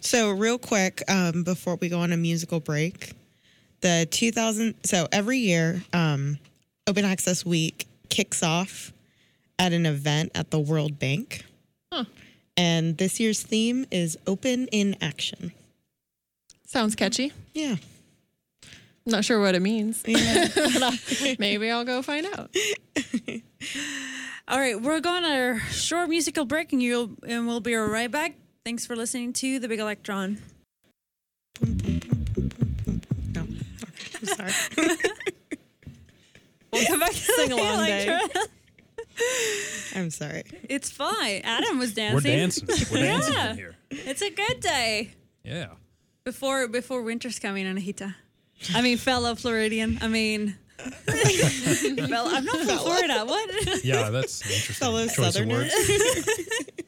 [0.00, 3.12] So real quick, um, before we go on a musical break,
[3.80, 4.74] the 2000.
[4.84, 6.38] So every year, um,
[6.88, 8.92] Open Access Week kicks off
[9.58, 11.44] at an event at the World Bank,
[11.92, 12.04] Huh.
[12.56, 15.52] and this year's theme is Open in Action.
[16.66, 17.32] Sounds catchy.
[17.54, 17.76] Yeah.
[19.04, 20.02] Not sure what it means.
[20.06, 20.48] Yeah.
[20.82, 20.92] Uh,
[21.38, 22.54] maybe I'll go find out.
[24.48, 28.10] All right, we're going on a short musical break, and you'll and we'll be right
[28.10, 28.34] back.
[28.64, 30.38] Thanks for listening to the Big Electron.
[33.34, 33.46] No.
[34.20, 34.52] I'm sorry.
[36.72, 38.06] We'll come back to Sing the along day.
[38.06, 38.44] Electron.
[39.94, 40.42] I'm sorry.
[40.68, 41.40] It's fine.
[41.44, 42.14] Adam was dancing.
[42.14, 42.66] We're dancing.
[42.90, 43.50] We're dancing Yeah.
[43.50, 43.74] in here.
[43.90, 45.10] It's a good day
[45.44, 45.68] Yeah.
[46.24, 48.14] before before winter's coming, Anahita.
[48.74, 49.98] I mean, fellow Floridian.
[50.00, 53.24] I mean, fellow, I'm not from Florida.
[53.24, 53.84] What?
[53.84, 54.74] Yeah, that's interesting.
[54.74, 55.72] Fellow choice of Southerners.
[55.72, 56.40] words.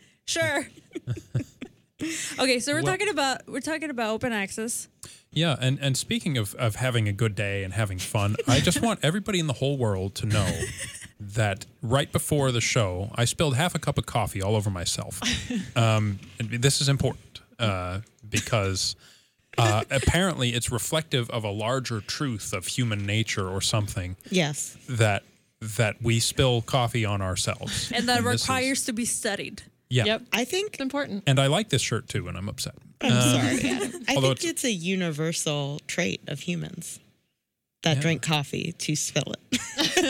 [0.27, 0.67] sure.
[2.39, 4.89] okay, so we're Well- talking about we're talking about open access.
[5.33, 8.81] Yeah, and, and speaking of, of having a good day and having fun, I just
[8.81, 10.49] want everybody in the whole world to know
[11.19, 15.21] that right before the show, I spilled half a cup of coffee all over myself.
[15.77, 18.95] Um, and this is important uh, because
[19.59, 24.77] uh, apparently it's reflective of a larger truth of human nature or something Yes.
[24.89, 25.23] that
[25.77, 27.91] that we spill coffee on ourselves.
[27.95, 29.63] And that this is- requires to be studied.
[29.89, 30.05] yeah.
[30.05, 30.23] Yep.
[30.33, 31.25] I think It's important.
[31.27, 32.75] And I like this shirt too, and I'm upset.
[33.01, 34.05] I'm Uh, sorry, Adam.
[34.09, 37.01] I although think it's, a universal trait of humans
[37.85, 39.61] that drink coffee to spill it.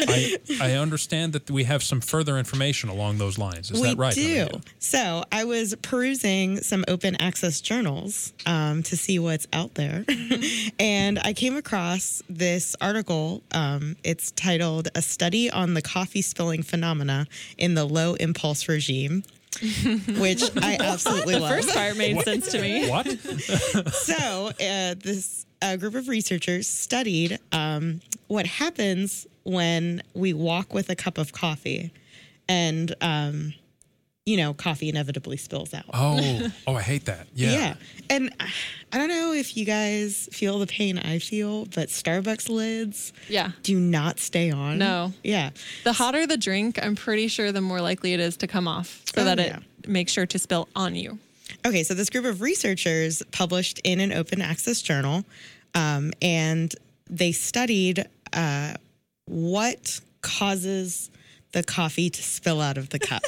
[0.09, 3.71] I, I understand that we have some further information along those lines.
[3.71, 4.17] Is we that right?
[4.17, 4.33] We do.
[4.43, 4.61] Amelia?
[4.79, 10.05] So I was perusing some open access journals um, to see what's out there,
[10.79, 13.43] and I came across this article.
[13.53, 17.27] Um, it's titled "A Study on the Coffee Spilling Phenomena
[17.59, 19.23] in the Low Impulse Regime."
[20.19, 21.51] which I absolutely The love.
[21.51, 22.91] first part made sense to me.
[22.91, 23.07] What?
[23.07, 30.89] so uh, this uh, group of researchers studied um, what happens when we walk with
[30.91, 31.93] a cup of coffee
[32.49, 33.55] and um,
[34.27, 37.27] you know coffee inevitably spills out Oh, oh, I hate that.
[37.35, 37.51] Yeah.
[37.53, 37.75] yeah
[38.11, 38.31] and
[38.93, 43.53] i don't know if you guys feel the pain i feel but starbucks lids Yeah.
[43.63, 45.13] do not stay on No.
[45.23, 45.51] yeah
[45.85, 49.03] The hotter the drink, I'm pretty sure the more likely it is to come off
[49.15, 49.59] so Oh, that yeah.
[49.83, 51.19] it makes sure to spill on you.
[51.67, 55.25] Okay, so this group of researchers published in an open access journal,
[55.75, 56.75] um, and
[57.09, 58.75] they studied uh,
[59.27, 61.11] what causes
[61.53, 63.23] the coffee to spill out of the cup.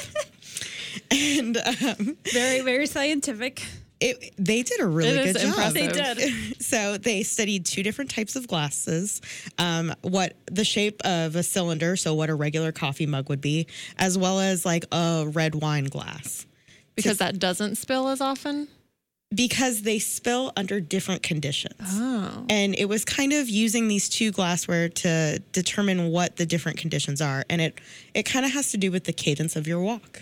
[1.11, 3.63] and um, Very, very scientific.
[4.01, 5.49] it, they did a really It is good job.
[5.75, 5.93] impressive.
[5.93, 6.61] They did.
[6.61, 9.21] so they studied two different types of glasses,
[9.59, 13.67] um, what the shape of a cylinder, so what a regular coffee mug would be,
[13.97, 16.45] as well as like a red wine glass.
[16.97, 18.67] Because that doesn't spill as often.
[19.33, 21.75] because they spill under different conditions.
[21.81, 22.45] Oh.
[22.49, 27.21] And it was kind of using these two glassware to determine what the different conditions
[27.21, 27.43] are.
[27.49, 27.79] And it,
[28.13, 30.21] it kind of has to do with the cadence of your walk.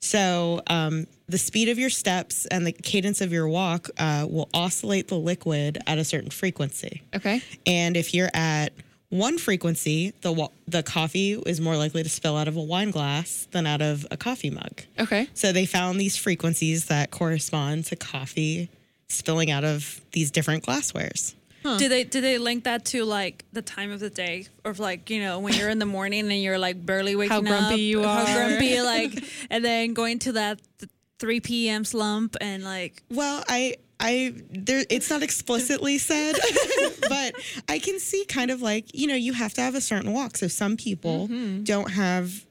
[0.00, 4.48] So um, the speed of your steps and the cadence of your walk uh, will
[4.52, 7.02] oscillate the liquid at a certain frequency.
[7.14, 7.42] Okay.
[7.64, 8.72] And if you're at
[9.08, 12.90] one frequency, the wa- the coffee is more likely to spill out of a wine
[12.90, 14.82] glass than out of a coffee mug.
[14.98, 15.28] Okay.
[15.34, 18.68] So they found these frequencies that correspond to coffee
[19.08, 21.34] spilling out of these different glasswares.
[21.78, 25.10] Do they do they link that to like the time of the day, or like
[25.10, 27.74] you know when you're in the morning and you're like barely waking up, How grumpy
[27.74, 28.34] up, you how are.
[28.48, 30.88] grumpy, like, and then going to that th-
[31.18, 31.84] 3 p.m.
[31.84, 36.36] slump and like Well, I I there it's not explicitly said,
[37.08, 37.34] but
[37.68, 40.36] I can see kind of like, you know, you have to have a certain walk.
[40.36, 41.64] So some people mm-hmm.
[41.64, 42.44] don't have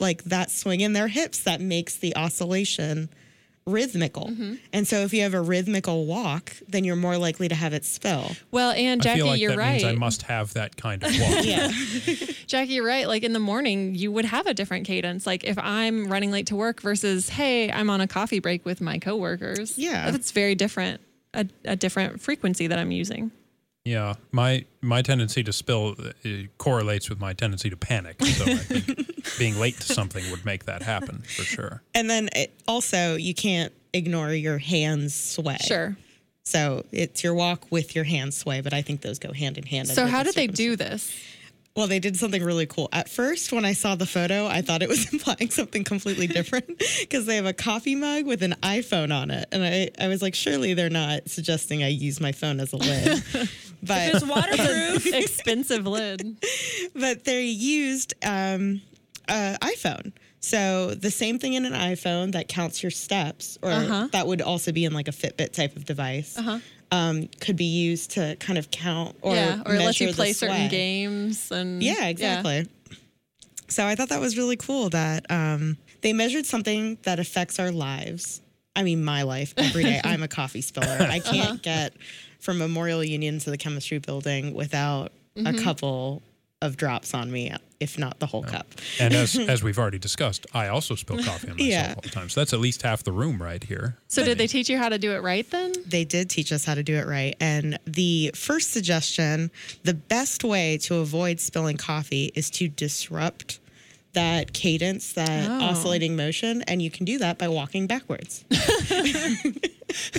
[0.00, 3.08] like that swing in their hips that makes the oscillation
[3.66, 4.28] rhythmical.
[4.28, 4.54] Mm-hmm.
[4.72, 7.84] And so if you have a rhythmical walk, then you're more likely to have it
[7.84, 8.32] spill.
[8.50, 9.72] Well, and I Jackie, feel like you're that right.
[9.82, 11.44] means I must have that kind of walk.
[11.44, 11.68] Yeah.
[12.46, 13.08] Jackie, you're right.
[13.08, 15.26] Like in the morning, you would have a different cadence.
[15.26, 18.80] Like if I'm running late to work versus, hey, I'm on a coffee break with
[18.80, 19.78] my coworkers.
[19.78, 20.10] Yeah.
[20.10, 21.00] That's very different,
[21.32, 23.30] a, a different frequency that I'm using.
[23.84, 28.22] Yeah, my my tendency to spill uh, correlates with my tendency to panic.
[28.24, 31.82] So I think being late to something would make that happen for sure.
[31.94, 35.58] And then it, also you can't ignore your hands sway.
[35.60, 35.96] Sure.
[36.44, 39.64] So it's your walk with your hands sway, but I think those go hand in
[39.64, 39.88] hand.
[39.88, 41.14] So how the did they do this?
[41.76, 42.88] Well, they did something really cool.
[42.92, 46.66] At first, when I saw the photo, I thought it was implying something completely different
[47.00, 49.48] because they have a coffee mug with an iPhone on it.
[49.50, 52.76] And I, I was like, surely they're not suggesting I use my phone as a
[52.76, 53.22] lid.
[53.82, 55.06] but it's waterproof.
[55.12, 56.36] Expensive lid.
[56.94, 58.80] but they used um,
[59.28, 60.12] uh, iPhone.
[60.38, 64.08] So the same thing in an iPhone that counts your steps, or Uh-huh.
[64.12, 66.58] that would also be in like a Fitbit type of device, Uh-huh.
[66.90, 70.32] Um, could be used to kind of count or yeah, or it lets you play
[70.32, 72.66] certain games and Yeah, exactly.
[73.68, 77.70] So I thought that was really cool that um, they measured something that affects our
[77.72, 78.40] lives.
[78.76, 80.00] I mean, my life every day.
[80.04, 80.98] I'm a coffee spiller.
[81.00, 81.56] I can't Uh-huh.
[81.62, 81.92] get
[82.40, 85.58] from Memorial Union to the chemistry building without a Mhm.
[85.62, 86.22] couple
[86.64, 88.66] of drops on me, if not the whole cup.
[88.98, 91.92] And as as we've already discussed, I also spill coffee on myself Yeah.
[91.96, 92.28] all the time.
[92.28, 93.96] So that's at least half the room right here.
[94.08, 95.72] So did they teach you how to do it right then?
[95.86, 97.36] They did teach us how to do it right.
[97.40, 99.50] And the first suggestion
[99.82, 103.60] the best way to avoid spilling coffee is to disrupt
[104.14, 105.64] that cadence, that Oh.
[105.64, 106.62] oscillating motion.
[106.62, 108.44] And you can do that by walking backwards.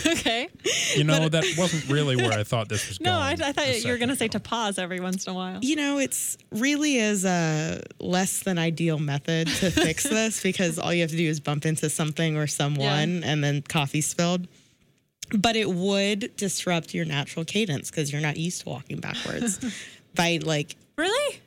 [0.05, 0.47] okay.
[0.95, 3.05] You know, that wasn't really where I thought this was going.
[3.15, 5.25] No, I, I, I a thought you were going to say to pause every once
[5.27, 5.59] in a while.
[5.61, 10.93] You know, it's really is a less than ideal method to fix this because all
[10.93, 14.47] you have to do is bump into something or someone and then coffee spilled.
[15.37, 19.59] But it would disrupt your natural cadence because you're not used to walking backwards.
[20.13, 21.41] By like, really?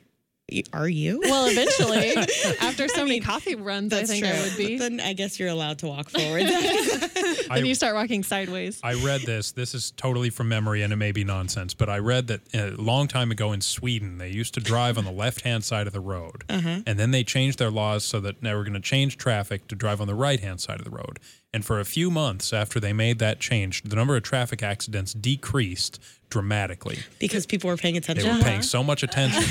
[0.51, 1.19] Y- are you?
[1.21, 2.15] Well, eventually,
[2.61, 4.33] after so many coffee runs, I think true.
[4.33, 4.77] I would be.
[4.77, 6.43] But then I guess you're allowed to walk forward.
[7.49, 8.79] then you start walking sideways.
[8.83, 9.51] I read this.
[9.51, 12.71] This is totally from memory, and it may be nonsense, but I read that a
[12.71, 15.99] long time ago in Sweden, they used to drive on the left-hand side of the
[15.99, 16.81] road, Uh-huh.
[16.85, 19.75] and then they changed their laws so that they were going to change traffic to
[19.75, 21.19] drive on the right-hand side of the road.
[21.51, 25.13] And for a few months after they made that change, the number of traffic accidents
[25.13, 26.99] decreased dramatically.
[27.17, 28.23] because people were paying attention.
[28.23, 28.45] They attention.
[28.45, 29.43] were paying so much attention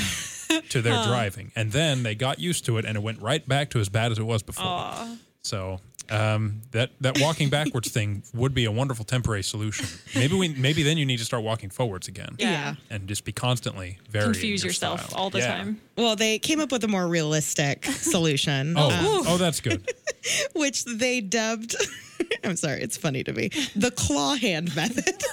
[0.69, 1.07] to their Huh.
[1.07, 3.89] driving, and then they got used to it, and it went right back to as
[3.89, 4.93] bad as it was before.
[5.41, 5.79] So
[6.09, 9.85] um, that that walking backwards thing would be a wonderful temporary solution.
[10.15, 12.35] Maybe we maybe then you need to start walking forwards again.
[12.39, 12.75] Yeah.
[12.89, 15.19] and just be constantly varying Confuse your yourself style.
[15.19, 15.57] all the Yeah.
[15.57, 15.81] time.
[15.97, 18.73] Well, they came up with a more realistic solution.
[18.77, 19.87] Oh, um, oh, that's good.
[20.55, 21.75] which they dubbed
[22.43, 23.49] I'm sorry, it's funny to me.
[23.75, 25.23] The claw hand method.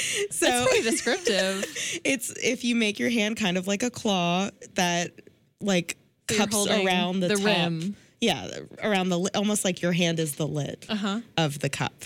[0.30, 1.64] so That's pretty descriptive.
[2.04, 5.12] it's if you make your hand kind of like a claw that
[5.60, 5.96] like
[6.30, 7.44] So cups around the, the top.
[7.44, 7.96] rim.
[8.20, 8.48] Yeah,
[8.82, 11.20] around the almost like your hand is the lid Uh-huh.
[11.38, 12.04] of the cup.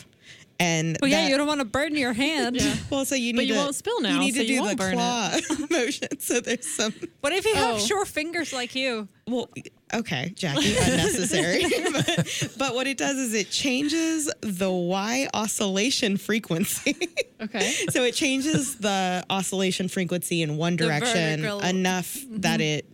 [0.61, 2.59] And But yeah, that- you don't want to burn your hand.
[2.91, 4.57] well, so you need But you to, won't spill now, You need so to you
[4.59, 5.37] do won't the burn claw
[5.71, 6.21] motion.
[6.21, 6.95] So there's some.
[7.21, 7.79] What if you have Oh.
[7.79, 9.09] short fingers like you?
[9.27, 9.49] Well,
[9.93, 11.65] okay, Jackie, unnecessary.
[11.93, 16.97] but, but what it does is it changes the Y oscillation frequency.
[17.41, 17.73] Okay.
[17.91, 22.79] so it changes the oscillation frequency in one direction vertical- enough that mm-hmm.
[22.79, 22.89] it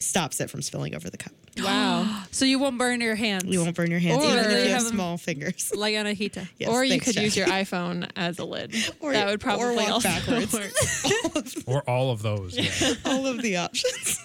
[0.00, 1.32] stops it from spilling over the cup.
[1.62, 2.22] Wow.
[2.30, 3.44] So you won't burn your hands.
[3.44, 5.70] You won't burn your hands, Or even if you you have have 'em- small fingers.
[5.76, 6.48] like Anahita.
[6.58, 8.74] Yes, or you thanks, could use your iPhone as a lid.
[9.00, 10.52] Or- that would or probably walk also backwards.
[10.54, 11.46] work.
[11.66, 12.56] Or all of those.
[12.56, 12.94] Yeah.
[13.04, 14.18] All of the options.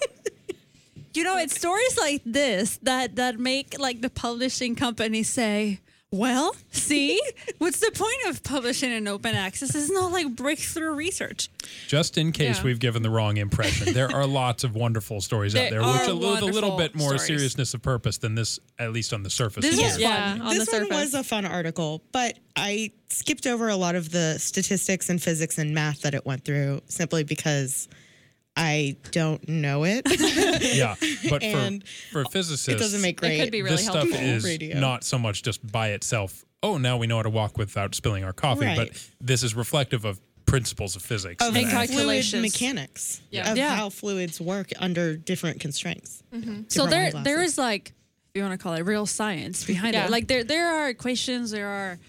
[1.13, 5.80] You know, it's stories like this that that make like the publishing companies say,
[6.12, 7.20] Well, see,
[7.58, 9.76] what's the point of publishing in open access?
[9.76, 11.49] It's not like breakthrough research.
[11.89, 12.64] Just in case Yeah.
[12.64, 16.01] we've given the wrong impression, there are lots of wonderful stories out There there, which
[16.01, 17.26] are are a little bit more stories.
[17.28, 19.64] seriousness of purpose than this, at least on the surface.
[19.66, 19.95] This is.
[19.95, 20.41] is Yeah, fun.
[20.43, 24.10] on the this one was a fun article, but I skipped over a lot of
[24.10, 27.89] the statistics and physics and math that it went through simply because
[28.58, 30.03] I don't know it.
[30.76, 30.95] yeah,
[31.30, 33.39] but And for for physicists, it doesn't make great.
[33.39, 34.80] could be really this stuff is radio.
[34.80, 36.43] not so much just by itself.
[36.64, 38.78] Oh, now we know how to walk without spilling our coffee, Right.
[38.78, 41.45] but this is reflective of principles of physics.
[41.45, 43.51] of that- And fluid mechanics Yeah.
[43.51, 43.76] of Yeah.
[43.76, 46.24] how fluids work under different constraints.
[46.34, 46.64] Mm-hmm.
[46.70, 47.53] So Different there, wine there glasses.
[47.53, 50.05] is like, if you want to call it real science behind Yeah.
[50.05, 50.10] it.
[50.12, 51.51] Like there, there are equations.
[51.51, 51.99] There are,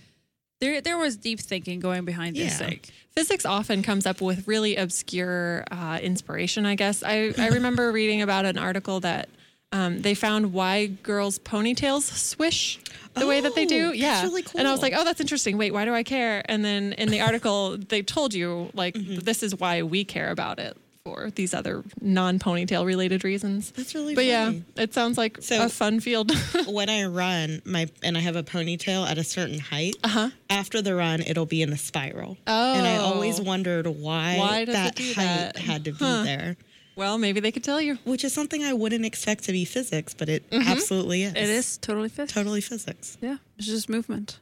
[0.61, 2.69] there, there was deep thinking going behind this Yeah.
[2.69, 2.81] thing.
[3.13, 7.03] Physics often comes up with really obscure uh, inspiration, I guess.
[7.03, 9.29] I, I remember reading about an article that
[9.73, 12.79] um, they found why girls' ponytails swish
[13.15, 13.87] the way that they Oh, do.
[13.89, 14.23] that's Yeah.
[14.23, 15.59] really And I was like, oh, that's interesting.
[15.59, 16.43] Wait, why do I care?
[16.49, 19.17] And then in the article, they told you, like, Mm-hmm.
[19.17, 20.77] this is why we care about it
[21.09, 23.71] for these other non ponytail related reasons.
[23.73, 26.31] That's really But yeah, it sounds like So- a fun field.
[26.67, 30.31] when I run my and I have a ponytail at a certain height, uh-huh.
[30.51, 32.37] after the run it'll be in a spiral.
[32.47, 33.45] Oh, And I always Oh.
[33.45, 35.15] wondered why, Why does that height
[35.55, 35.57] that?
[35.57, 36.23] had to be Huh.
[36.25, 36.57] there.
[36.97, 37.99] well, maybe they could tell you.
[38.05, 41.33] Which is something I wouldn't expect to be physics, but it absolutely is.
[41.33, 42.33] It is totally physics.
[42.33, 43.17] totally physics.
[43.23, 44.41] Yeah, it's just movement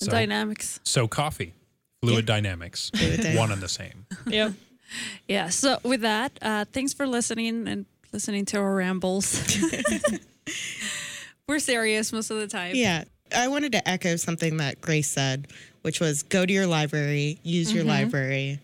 [0.00, 0.80] and So- dynamics.
[0.84, 1.54] So coffee,
[2.02, 3.38] fluid dynamics, Fluid dynamics.
[3.38, 4.06] one and the same.
[4.26, 4.52] Yep.
[5.28, 5.48] Yeah.
[5.48, 9.58] So with that, uh, thanks for listening and listening to our rambles.
[11.48, 12.72] We're serious most of the time.
[12.74, 13.04] Yeah.
[13.34, 15.48] I wanted to echo something that Grace said,
[15.82, 18.60] which was go to your library, use your library.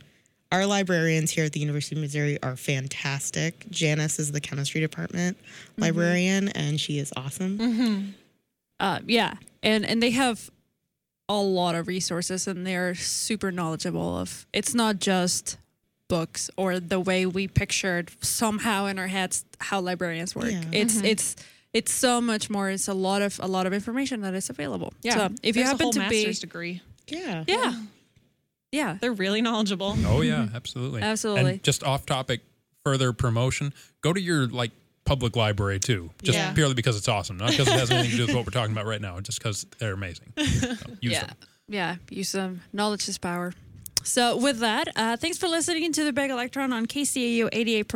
[0.53, 3.67] Our librarians here at the University of Missouri are fantastic.
[3.71, 5.37] Janice is the chemistry department
[5.77, 8.15] librarian, and she is awesome.
[8.81, 10.51] Uh, yeah, and and they have
[11.29, 14.47] a lot of resources, and they're super knowledgeable of.
[14.53, 15.57] It's not just
[16.11, 20.51] books or the way we pictured somehow in our heads how librarians work.
[20.51, 20.63] Yeah.
[20.73, 21.07] It's mm-hmm.
[21.07, 21.37] it's
[21.73, 22.69] it's so much more.
[22.69, 24.93] It's a lot of a lot of information that is available.
[25.03, 25.15] Yeah.
[25.15, 26.83] So if you There's a happen whole to be, degree.
[27.09, 27.45] Yeah.
[27.49, 27.75] yeah,
[28.73, 29.97] yeah, They're really knowledgeable.
[30.07, 30.57] Oh yeah, mm-hmm.
[30.57, 31.53] absolutely, Absolutely.
[31.53, 32.41] And just off topic,
[32.85, 33.73] further promotion.
[34.01, 34.71] Go to your like
[35.05, 36.53] public library too, just Yeah.
[36.53, 38.73] purely because it's awesome, not because it has anything to do with what we're talking
[38.73, 40.33] about right now, just because they're amazing.
[40.37, 40.69] So,
[41.01, 41.37] use yeah, them.
[41.69, 41.97] yeah.
[42.11, 42.63] Use them.
[42.73, 43.53] Knowledge is power.
[44.03, 47.87] So with that, uh, thanks for listening to the Big Electron on KCOU 88.